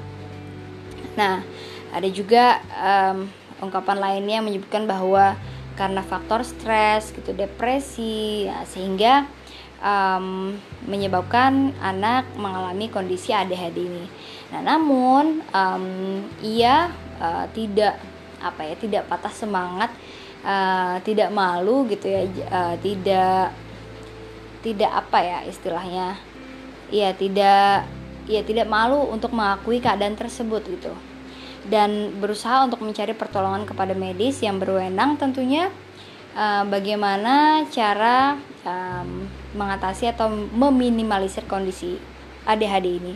nah 1.19 1.43
ada 1.91 2.07
juga 2.11 2.61
um, 2.77 3.27
ungkapan 3.63 3.97
lainnya 3.97 4.39
menyebutkan 4.43 4.85
bahwa 4.85 5.35
karena 5.77 6.01
faktor 6.01 6.41
stres 6.41 7.13
gitu 7.13 7.37
depresi 7.37 8.49
ya, 8.49 8.65
sehingga 8.65 9.29
um, 9.81 10.57
menyebabkan 10.89 11.73
anak 11.81 12.25
mengalami 12.33 12.89
kondisi 12.89 13.29
ADHD 13.29 13.77
ini. 13.85 14.05
Nah, 14.49 14.61
namun 14.65 15.45
um, 15.53 15.85
ia 16.41 16.89
uh, 17.19 17.45
tidak 17.51 17.99
apa 18.37 18.61
ya 18.69 18.75
tidak 18.77 19.03
patah 19.09 19.33
semangat 19.33 19.89
uh, 20.45 21.01
tidak 21.01 21.33
malu 21.33 21.89
gitu 21.89 22.05
ya 22.05 22.21
uh, 22.49 22.75
tidak 22.77 23.51
tidak 24.61 24.91
apa 24.93 25.19
ya 25.21 25.39
istilahnya 25.45 26.17
ya 26.93 27.11
tidak 27.13 27.87
ya 28.27 28.41
tidak 28.43 28.67
malu 28.67 29.07
untuk 29.07 29.31
mengakui 29.31 29.79
keadaan 29.79 30.19
tersebut 30.19 30.61
gitu. 30.67 30.91
Dan 31.67 32.15
berusaha 32.23 32.63
untuk 32.63 32.79
mencari 32.79 33.11
pertolongan 33.11 33.67
kepada 33.67 33.91
medis 33.91 34.39
yang 34.39 34.55
berwenang 34.55 35.19
tentunya 35.19 35.67
uh, 36.31 36.63
bagaimana 36.63 37.67
cara 37.67 38.39
um, 38.63 39.27
mengatasi 39.51 40.07
atau 40.07 40.31
meminimalisir 40.31 41.43
kondisi 41.43 41.99
ADHD 42.47 42.87
ini 43.03 43.13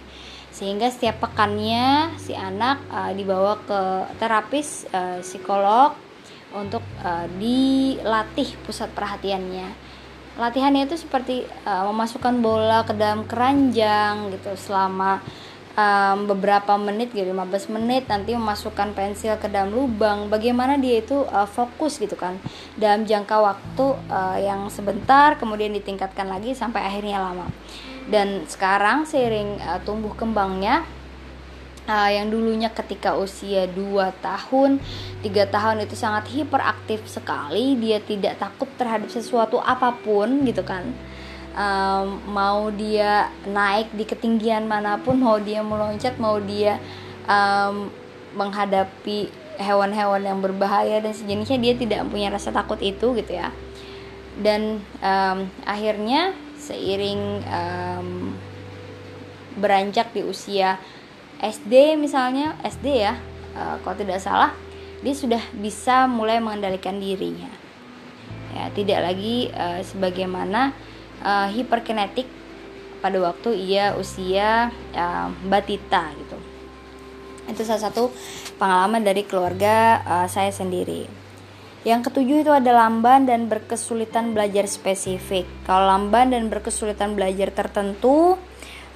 sehingga 0.61 0.93
setiap 0.93 1.25
pekannya 1.25 2.13
si 2.21 2.37
anak 2.37 2.85
uh, 2.93 3.09
dibawa 3.17 3.57
ke 3.65 3.81
terapis 4.21 4.85
uh, 4.93 5.17
psikolog 5.25 5.97
untuk 6.53 6.85
uh, 7.01 7.25
dilatih 7.41 8.45
pusat 8.61 8.93
perhatiannya. 8.93 9.73
Latihannya 10.37 10.85
itu 10.85 11.01
seperti 11.01 11.49
uh, 11.65 11.89
memasukkan 11.89 12.45
bola 12.45 12.85
ke 12.85 12.93
dalam 12.93 13.25
keranjang 13.25 14.29
gitu 14.37 14.53
selama 14.53 15.17
um, 15.73 16.29
beberapa 16.29 16.77
menit 16.77 17.09
gitu 17.09 17.33
15 17.33 17.73
menit. 17.81 18.05
Nanti 18.05 18.37
memasukkan 18.37 18.93
pensil 18.93 19.41
ke 19.41 19.49
dalam 19.49 19.73
lubang. 19.73 20.29
Bagaimana 20.29 20.77
dia 20.77 21.01
itu 21.01 21.25
uh, 21.25 21.49
fokus 21.49 21.97
gitu 21.97 22.13
kan 22.13 22.37
dalam 22.77 23.09
jangka 23.09 23.33
waktu 23.33 23.85
uh, 24.13 24.37
yang 24.37 24.69
sebentar 24.69 25.41
kemudian 25.41 25.73
ditingkatkan 25.73 26.29
lagi 26.29 26.53
sampai 26.53 26.85
akhirnya 26.85 27.17
lama 27.17 27.49
dan 28.09 28.47
sekarang 28.49 29.05
seiring 29.05 29.61
uh, 29.61 29.77
tumbuh 29.85 30.15
kembangnya 30.17 30.87
uh, 31.85 32.09
yang 32.11 32.29
dulunya 32.29 32.69
ketika 32.69 33.17
usia 33.17 33.65
2 33.69 34.11
tahun, 34.21 34.81
3 35.21 35.55
tahun 35.55 35.77
itu 35.85 35.95
sangat 35.97 36.29
hiperaktif 36.33 37.05
sekali, 37.05 37.77
dia 37.77 38.01
tidak 38.01 38.39
takut 38.41 38.69
terhadap 38.79 39.09
sesuatu 39.09 39.57
apa 39.61 39.95
pun 40.01 40.45
gitu 40.45 40.61
kan. 40.65 40.87
Um, 41.51 42.23
mau 42.31 42.71
dia 42.71 43.27
naik 43.43 43.91
di 43.91 44.07
ketinggian 44.07 44.71
mana 44.71 44.95
pun, 44.95 45.19
mau 45.19 45.35
dia 45.35 45.59
meloncat, 45.59 46.15
mau 46.15 46.39
dia 46.39 46.79
um, 47.27 47.91
menghadapi 48.39 49.27
hewan-hewan 49.59 50.23
yang 50.23 50.39
berbahaya 50.39 51.03
dan 51.03 51.11
sejenisnya 51.11 51.59
dia 51.59 51.73
tidak 51.75 52.07
punya 52.07 52.31
rasa 52.31 52.55
takut 52.55 52.79
itu 52.79 53.11
gitu 53.19 53.31
ya. 53.35 53.51
Dan 54.39 54.79
um, 55.03 55.51
akhirnya 55.67 56.31
seiring 56.71 57.43
um, 57.43 58.07
beranjak 59.59 60.15
di 60.15 60.23
usia 60.23 60.79
SD 61.43 61.99
misalnya 61.99 62.55
SD 62.63 62.87
ya 63.03 63.19
uh, 63.57 63.75
kalau 63.83 63.95
tidak 63.99 64.23
salah 64.23 64.55
dia 65.01 65.17
sudah 65.17 65.41
bisa 65.57 66.05
mulai 66.05 66.37
mengendalikan 66.37 67.01
dirinya. 67.01 67.49
Ya 68.53 68.69
tidak 68.71 69.01
lagi 69.01 69.49
uh, 69.49 69.81
sebagaimana 69.81 70.77
uh, 71.25 71.49
hiperkinetik 71.49 72.29
pada 73.01 73.17
waktu 73.17 73.57
ia 73.57 73.97
usia 73.97 74.69
uh, 74.93 75.27
batita 75.49 76.13
gitu. 76.21 76.37
Itu 77.49 77.65
salah 77.65 77.89
satu 77.89 78.13
pengalaman 78.61 79.01
dari 79.01 79.25
keluarga 79.25 80.05
uh, 80.05 80.27
saya 80.29 80.53
sendiri 80.53 81.20
yang 81.81 82.05
ketujuh 82.05 82.45
itu 82.45 82.51
ada 82.53 82.69
lamban 82.77 83.25
dan 83.25 83.49
berkesulitan 83.49 84.37
belajar 84.37 84.69
spesifik. 84.69 85.49
Kalau 85.65 85.89
lamban 85.89 86.29
dan 86.29 86.45
berkesulitan 86.45 87.17
belajar 87.17 87.49
tertentu 87.49 88.37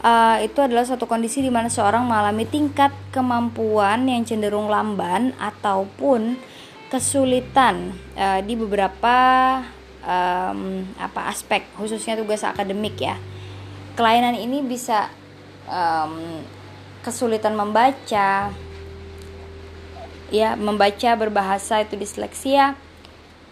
uh, 0.05 0.38
itu 0.45 0.59
adalah 0.61 0.86
suatu 0.86 1.09
kondisi 1.09 1.41
di 1.41 1.49
mana 1.49 1.65
seorang 1.65 2.05
mengalami 2.05 2.45
tingkat 2.45 2.93
kemampuan 3.09 4.05
yang 4.05 4.21
cenderung 4.21 4.69
lamban 4.69 5.33
ataupun 5.41 6.38
kesulitan 6.93 7.97
uh, 8.13 8.39
di 8.45 8.53
beberapa 8.53 9.17
um, 10.05 10.86
apa 11.01 11.33
aspek 11.33 11.65
khususnya 11.81 12.13
tugas 12.21 12.45
akademik 12.45 13.01
ya. 13.01 13.17
Kelainan 13.97 14.38
ini 14.38 14.61
bisa 14.61 15.09
um, 15.65 16.45
kesulitan 17.01 17.57
membaca 17.57 18.53
ya 20.34 20.57
membaca 20.57 21.13
berbahasa 21.17 21.82
itu 21.84 21.97
disleksia. 21.99 22.78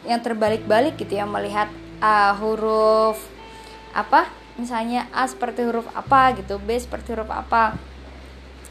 Yang 0.04 0.32
terbalik-balik 0.32 1.00
gitu 1.00 1.16
ya 1.16 1.24
melihat 1.24 1.72
uh, 2.04 2.36
huruf 2.36 3.16
apa 3.96 4.28
misalnya 4.60 5.08
A 5.16 5.24
seperti 5.26 5.64
huruf 5.64 5.88
apa 5.96 6.36
gitu 6.36 6.60
B 6.60 6.76
seperti 6.76 7.16
huruf 7.16 7.32
apa 7.32 7.80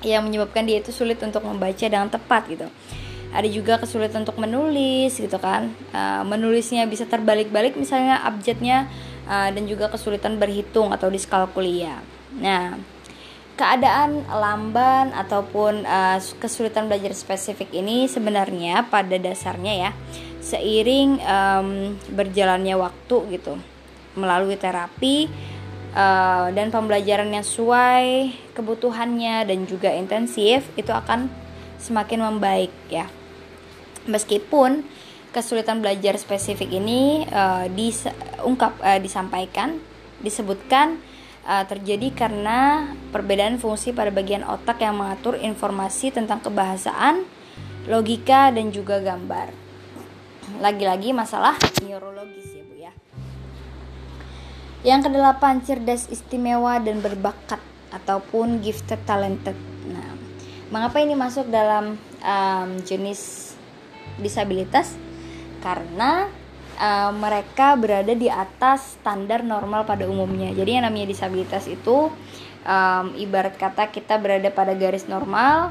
yang 0.03 0.27
menyebabkan 0.27 0.67
dia 0.67 0.83
itu 0.83 0.91
sulit 0.91 1.23
untuk 1.23 1.47
membaca 1.47 1.87
dengan 1.87 2.11
tepat 2.11 2.43
gitu. 2.51 2.67
Ada 3.33 3.49
juga 3.49 3.81
kesulitan 3.81 4.29
untuk 4.29 4.37
menulis 4.37 5.17
gitu 5.17 5.41
kan 5.41 5.73
uh, 5.97 6.21
menulisnya 6.27 6.85
bisa 6.85 7.09
terbalik-balik 7.09 7.81
misalnya 7.81 8.21
abjadnya 8.21 8.93
uh, 9.25 9.49
dan 9.49 9.65
juga 9.65 9.89
kesulitan 9.89 10.37
berhitung 10.37 10.93
atau 10.93 11.09
diskalkulia. 11.09 11.97
Nah 12.37 12.77
keadaan 13.57 14.25
lamban 14.29 15.13
ataupun 15.13 15.85
uh, 15.85 16.19
kesulitan 16.41 16.89
belajar 16.89 17.13
spesifik 17.13 17.69
ini 17.77 18.09
sebenarnya 18.09 18.89
pada 18.89 19.21
dasarnya 19.21 19.89
ya 19.89 19.91
seiring 20.43 21.21
um, 21.23 21.69
berjalannya 22.13 22.75
waktu 22.75 23.17
gitu 23.39 23.55
melalui 24.19 24.57
terapi 24.59 25.31
uh, 25.97 26.49
dan 26.53 26.69
pembelajaran 26.69 27.31
yang 27.33 27.45
sesuai 27.45 28.35
kebutuhannya 28.53 29.49
dan 29.49 29.59
juga 29.65 29.93
intensif 29.95 30.67
itu 30.77 30.93
akan 30.93 31.29
semakin 31.81 32.21
membaik 32.21 32.73
ya. 32.89 33.09
Meskipun 34.05 34.83
kesulitan 35.33 35.81
belajar 35.81 36.19
spesifik 36.21 36.69
ini 36.75 37.25
uh, 37.31 37.71
diungkap 37.73 38.77
uh, 38.83 39.01
disampaikan 39.01 39.81
disebutkan 40.21 41.01
uh, 41.47 41.65
terjadi 41.67 42.15
karena 42.15 42.91
perbedaan 43.11 43.59
fungsi 43.59 43.91
pada 43.95 44.11
bagian 44.15 44.47
otak 44.47 44.83
yang 44.83 44.99
mengatur 44.99 45.39
informasi 45.39 46.15
tentang 46.15 46.43
kebahasaan 46.43 47.27
logika 47.91 48.55
dan 48.55 48.71
juga 48.71 49.03
gambar. 49.03 49.51
Lagi-lagi 50.63 51.11
masalah 51.11 51.59
neurologis 51.83 52.47
ya 52.55 52.63
Bu 52.67 52.75
ya. 52.79 52.93
Yang 54.83 55.11
kedelapan 55.11 55.63
cerdas 55.63 56.11
istimewa 56.11 56.79
dan 56.83 57.03
berbakat 57.03 57.59
ataupun 57.91 58.63
gifted 58.63 59.03
talented. 59.07 59.59
Nah 59.91 60.15
mengapa 60.71 61.03
ini 61.03 61.19
masuk 61.19 61.51
dalam 61.51 61.99
um, 62.23 62.71
jenis 62.87 63.55
disabilitas? 64.19 64.95
Karena 65.63 66.27
uh, 66.83 67.15
mereka 67.15 67.79
berada 67.79 68.11
di 68.11 68.27
atas 68.27 68.99
standar 68.99 69.47
normal 69.47 69.87
pada 69.87 70.11
umumnya. 70.11 70.51
Jadi 70.51 70.83
yang 70.83 70.85
namanya 70.85 71.07
disabilitas 71.07 71.71
itu 71.71 72.11
um, 72.67 73.07
ibarat 73.15 73.55
kata 73.55 73.95
kita 73.95 74.19
berada 74.19 74.51
pada 74.51 74.75
garis 74.75 75.07
normal. 75.07 75.71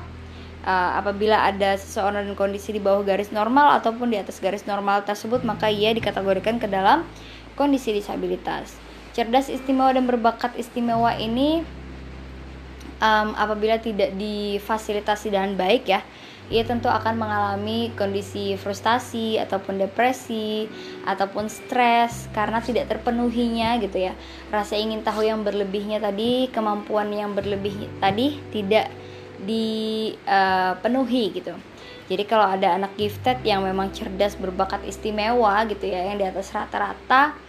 Uh, 0.62 0.94
apabila 1.02 1.42
ada 1.42 1.74
seseorang 1.74 2.22
dan 2.30 2.38
kondisi 2.38 2.70
di 2.70 2.78
bawah 2.78 3.02
garis 3.02 3.34
normal 3.34 3.82
ataupun 3.82 4.14
di 4.14 4.18
atas 4.22 4.38
garis 4.38 4.64
normal 4.70 5.02
tersebut, 5.02 5.42
maka 5.42 5.68
ia 5.74 5.90
dikategorikan 5.90 6.62
ke 6.62 6.70
dalam 6.70 7.02
kondisi 7.58 7.90
disabilitas. 7.92 8.78
Cerdas 9.12 9.50
istimewa 9.50 9.90
dan 9.92 10.06
berbakat 10.06 10.54
istimewa 10.56 11.18
ini 11.18 11.66
um, 13.02 13.34
apabila 13.34 13.82
tidak 13.82 14.14
difasilitasi 14.14 15.34
dengan 15.34 15.58
baik 15.58 15.90
ya, 15.90 16.06
ia 16.52 16.68
tentu 16.68 16.92
akan 16.92 17.16
mengalami 17.16 17.96
kondisi 17.96 18.60
frustasi 18.60 19.40
ataupun 19.40 19.80
depresi 19.80 20.68
ataupun 21.08 21.48
stres 21.48 22.28
karena 22.36 22.60
tidak 22.60 22.92
terpenuhinya 22.92 23.80
gitu 23.80 24.12
ya. 24.12 24.14
Rasa 24.52 24.76
ingin 24.76 25.02
tahu 25.02 25.24
yang 25.24 25.48
berlebihnya 25.48 26.04
tadi 26.04 26.52
kemampuan 26.52 27.10
yang 27.16 27.32
berlebih 27.32 27.88
tadi 28.04 28.38
tidak 28.52 28.92
dipenuhi 29.42 31.24
uh, 31.32 31.34
gitu. 31.34 31.54
Jadi 32.12 32.24
kalau 32.28 32.44
ada 32.44 32.76
anak 32.76 33.00
gifted 33.00 33.40
yang 33.48 33.64
memang 33.64 33.96
cerdas 33.96 34.36
berbakat 34.36 34.84
istimewa 34.84 35.64
gitu 35.72 35.88
ya 35.88 36.12
yang 36.12 36.20
di 36.20 36.28
atas 36.28 36.52
rata-rata 36.52 37.40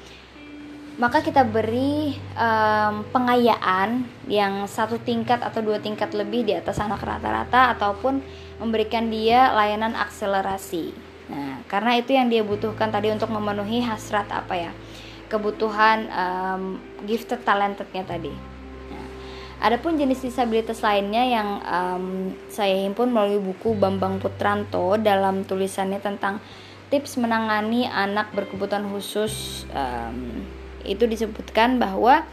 maka 1.00 1.24
kita 1.24 1.48
beri 1.48 2.12
um, 2.36 3.00
pengayaan 3.09 4.05
yang 4.28 4.68
satu 4.68 5.00
tingkat 5.00 5.40
atau 5.40 5.64
dua 5.64 5.80
tingkat 5.80 6.12
lebih 6.12 6.44
di 6.44 6.53
atas 6.53 6.76
anak 6.84 7.00
rata-rata 7.00 7.72
ataupun 7.72 8.20
memberikan 8.62 9.10
dia 9.10 9.50
layanan 9.50 9.98
akselerasi. 9.98 10.94
Nah, 11.26 11.66
karena 11.66 11.98
itu 11.98 12.14
yang 12.14 12.30
dia 12.30 12.46
butuhkan 12.46 12.94
tadi 12.94 13.10
untuk 13.10 13.34
memenuhi 13.34 13.82
hasrat 13.82 14.30
apa 14.30 14.54
ya? 14.54 14.72
Kebutuhan 15.26 16.06
um, 16.14 16.62
gifted 17.02 17.42
talentednya 17.42 18.06
tadi. 18.06 18.30
Nah, 18.94 19.06
adapun 19.66 19.98
jenis 19.98 20.22
disabilitas 20.22 20.78
lainnya 20.86 21.26
yang 21.26 21.48
um, 21.66 22.06
saya 22.46 22.78
himpun 22.86 23.10
melalui 23.10 23.42
buku 23.42 23.74
Bambang 23.74 24.22
Putranto 24.22 24.94
dalam 25.00 25.42
tulisannya 25.42 25.98
tentang 25.98 26.38
tips 26.92 27.16
menangani 27.16 27.88
anak 27.88 28.30
berkebutuhan 28.36 28.84
khusus 28.92 29.64
um, 29.72 30.44
itu 30.84 31.08
disebutkan 31.08 31.80
bahwa 31.80 32.26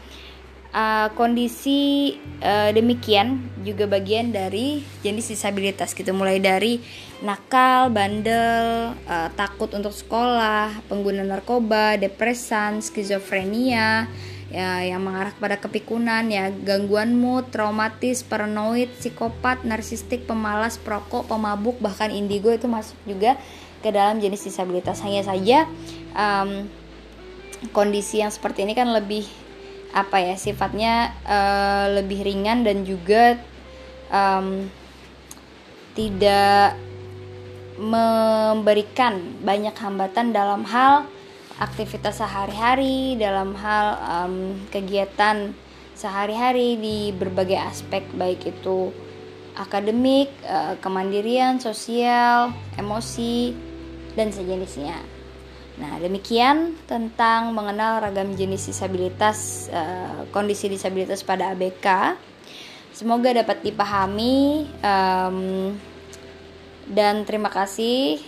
uh, 0.74 1.08
kondisi 1.14 2.14
uh, 2.42 2.70
demikian 2.74 3.42
juga 3.62 3.84
bagian 3.86 4.32
dari 4.32 4.82
jenis 5.04 5.30
disabilitas 5.34 5.92
gitu. 5.92 6.10
Mulai 6.16 6.40
dari 6.40 6.80
nakal, 7.20 7.92
bandel, 7.92 8.96
uh, 9.06 9.28
takut 9.36 9.70
untuk 9.76 9.92
sekolah, 9.92 10.86
pengguna 10.88 11.26
narkoba, 11.26 12.00
depresan, 12.00 12.80
skizofrenia, 12.80 14.08
ya 14.50 14.82
yang 14.82 15.06
mengarah 15.06 15.30
kepada 15.30 15.62
kepikunan 15.62 16.26
ya 16.26 16.50
gangguan 16.50 17.14
mood, 17.14 17.46
traumatis, 17.54 18.26
paranoid, 18.26 18.90
psikopat, 18.98 19.62
narsistik, 19.62 20.26
pemalas, 20.26 20.74
perokok, 20.76 21.30
pemabuk 21.30 21.78
bahkan 21.78 22.10
indigo 22.10 22.50
itu 22.50 22.66
masuk 22.66 22.98
juga 23.06 23.38
ke 23.80 23.94
dalam 23.94 24.18
jenis 24.18 24.42
disabilitas. 24.50 25.00
Hanya 25.06 25.22
saja 25.22 25.70
um, 26.12 26.66
kondisi 27.70 28.20
yang 28.20 28.34
seperti 28.34 28.66
ini 28.66 28.74
kan 28.74 28.90
lebih 28.90 29.24
apa 29.90 30.22
ya 30.22 30.34
sifatnya 30.38 31.14
uh, 31.26 31.86
lebih 31.98 32.22
ringan 32.22 32.62
dan 32.62 32.86
juga 32.86 33.38
um, 34.10 34.70
tidak 35.98 36.78
memberikan 37.80 39.40
banyak 39.42 39.74
hambatan 39.74 40.30
dalam 40.30 40.62
hal 40.68 41.08
aktivitas 41.58 42.20
sehari-hari 42.22 43.18
dalam 43.18 43.56
hal 43.58 43.86
um, 44.00 44.34
kegiatan 44.70 45.52
sehari-hari 45.96 46.80
di 46.80 47.12
berbagai 47.12 47.60
aspek 47.60 48.04
baik 48.16 48.48
itu 48.48 48.88
akademik, 49.60 50.32
uh, 50.48 50.80
kemandirian, 50.80 51.60
sosial, 51.60 52.56
emosi 52.80 53.52
dan 54.16 54.32
sejenisnya. 54.32 55.19
Nah, 55.80 55.96
demikian 55.96 56.76
tentang 56.84 57.56
mengenal 57.56 58.04
ragam 58.04 58.36
jenis 58.36 58.68
disabilitas, 58.68 59.72
uh, 59.72 60.28
kondisi 60.28 60.68
disabilitas 60.68 61.24
pada 61.24 61.56
ABK. 61.56 62.20
Semoga 62.92 63.32
dapat 63.32 63.64
dipahami 63.64 64.68
dan 66.90 67.24
terima 67.24 67.48
kasih 67.48 68.20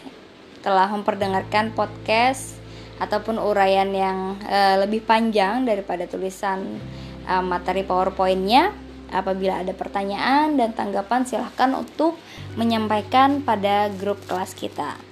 telah 0.64 0.88
memperdengarkan 0.88 1.76
podcast 1.76 2.56
ataupun 2.96 3.36
uraian 3.36 3.90
yang 3.92 4.40
uh, 4.48 4.80
lebih 4.88 5.04
panjang 5.04 5.68
daripada 5.68 6.08
tulisan 6.08 6.80
uh, 7.28 7.44
materi 7.44 7.84
PowerPoint-nya. 7.84 8.72
Apabila 9.12 9.60
ada 9.60 9.76
pertanyaan 9.76 10.56
dan 10.56 10.72
tanggapan 10.72 11.28
silahkan 11.28 11.68
untuk 11.76 12.16
menyampaikan 12.56 13.44
pada 13.44 13.92
grup 13.92 14.16
kelas 14.24 14.56
kita. 14.56 15.11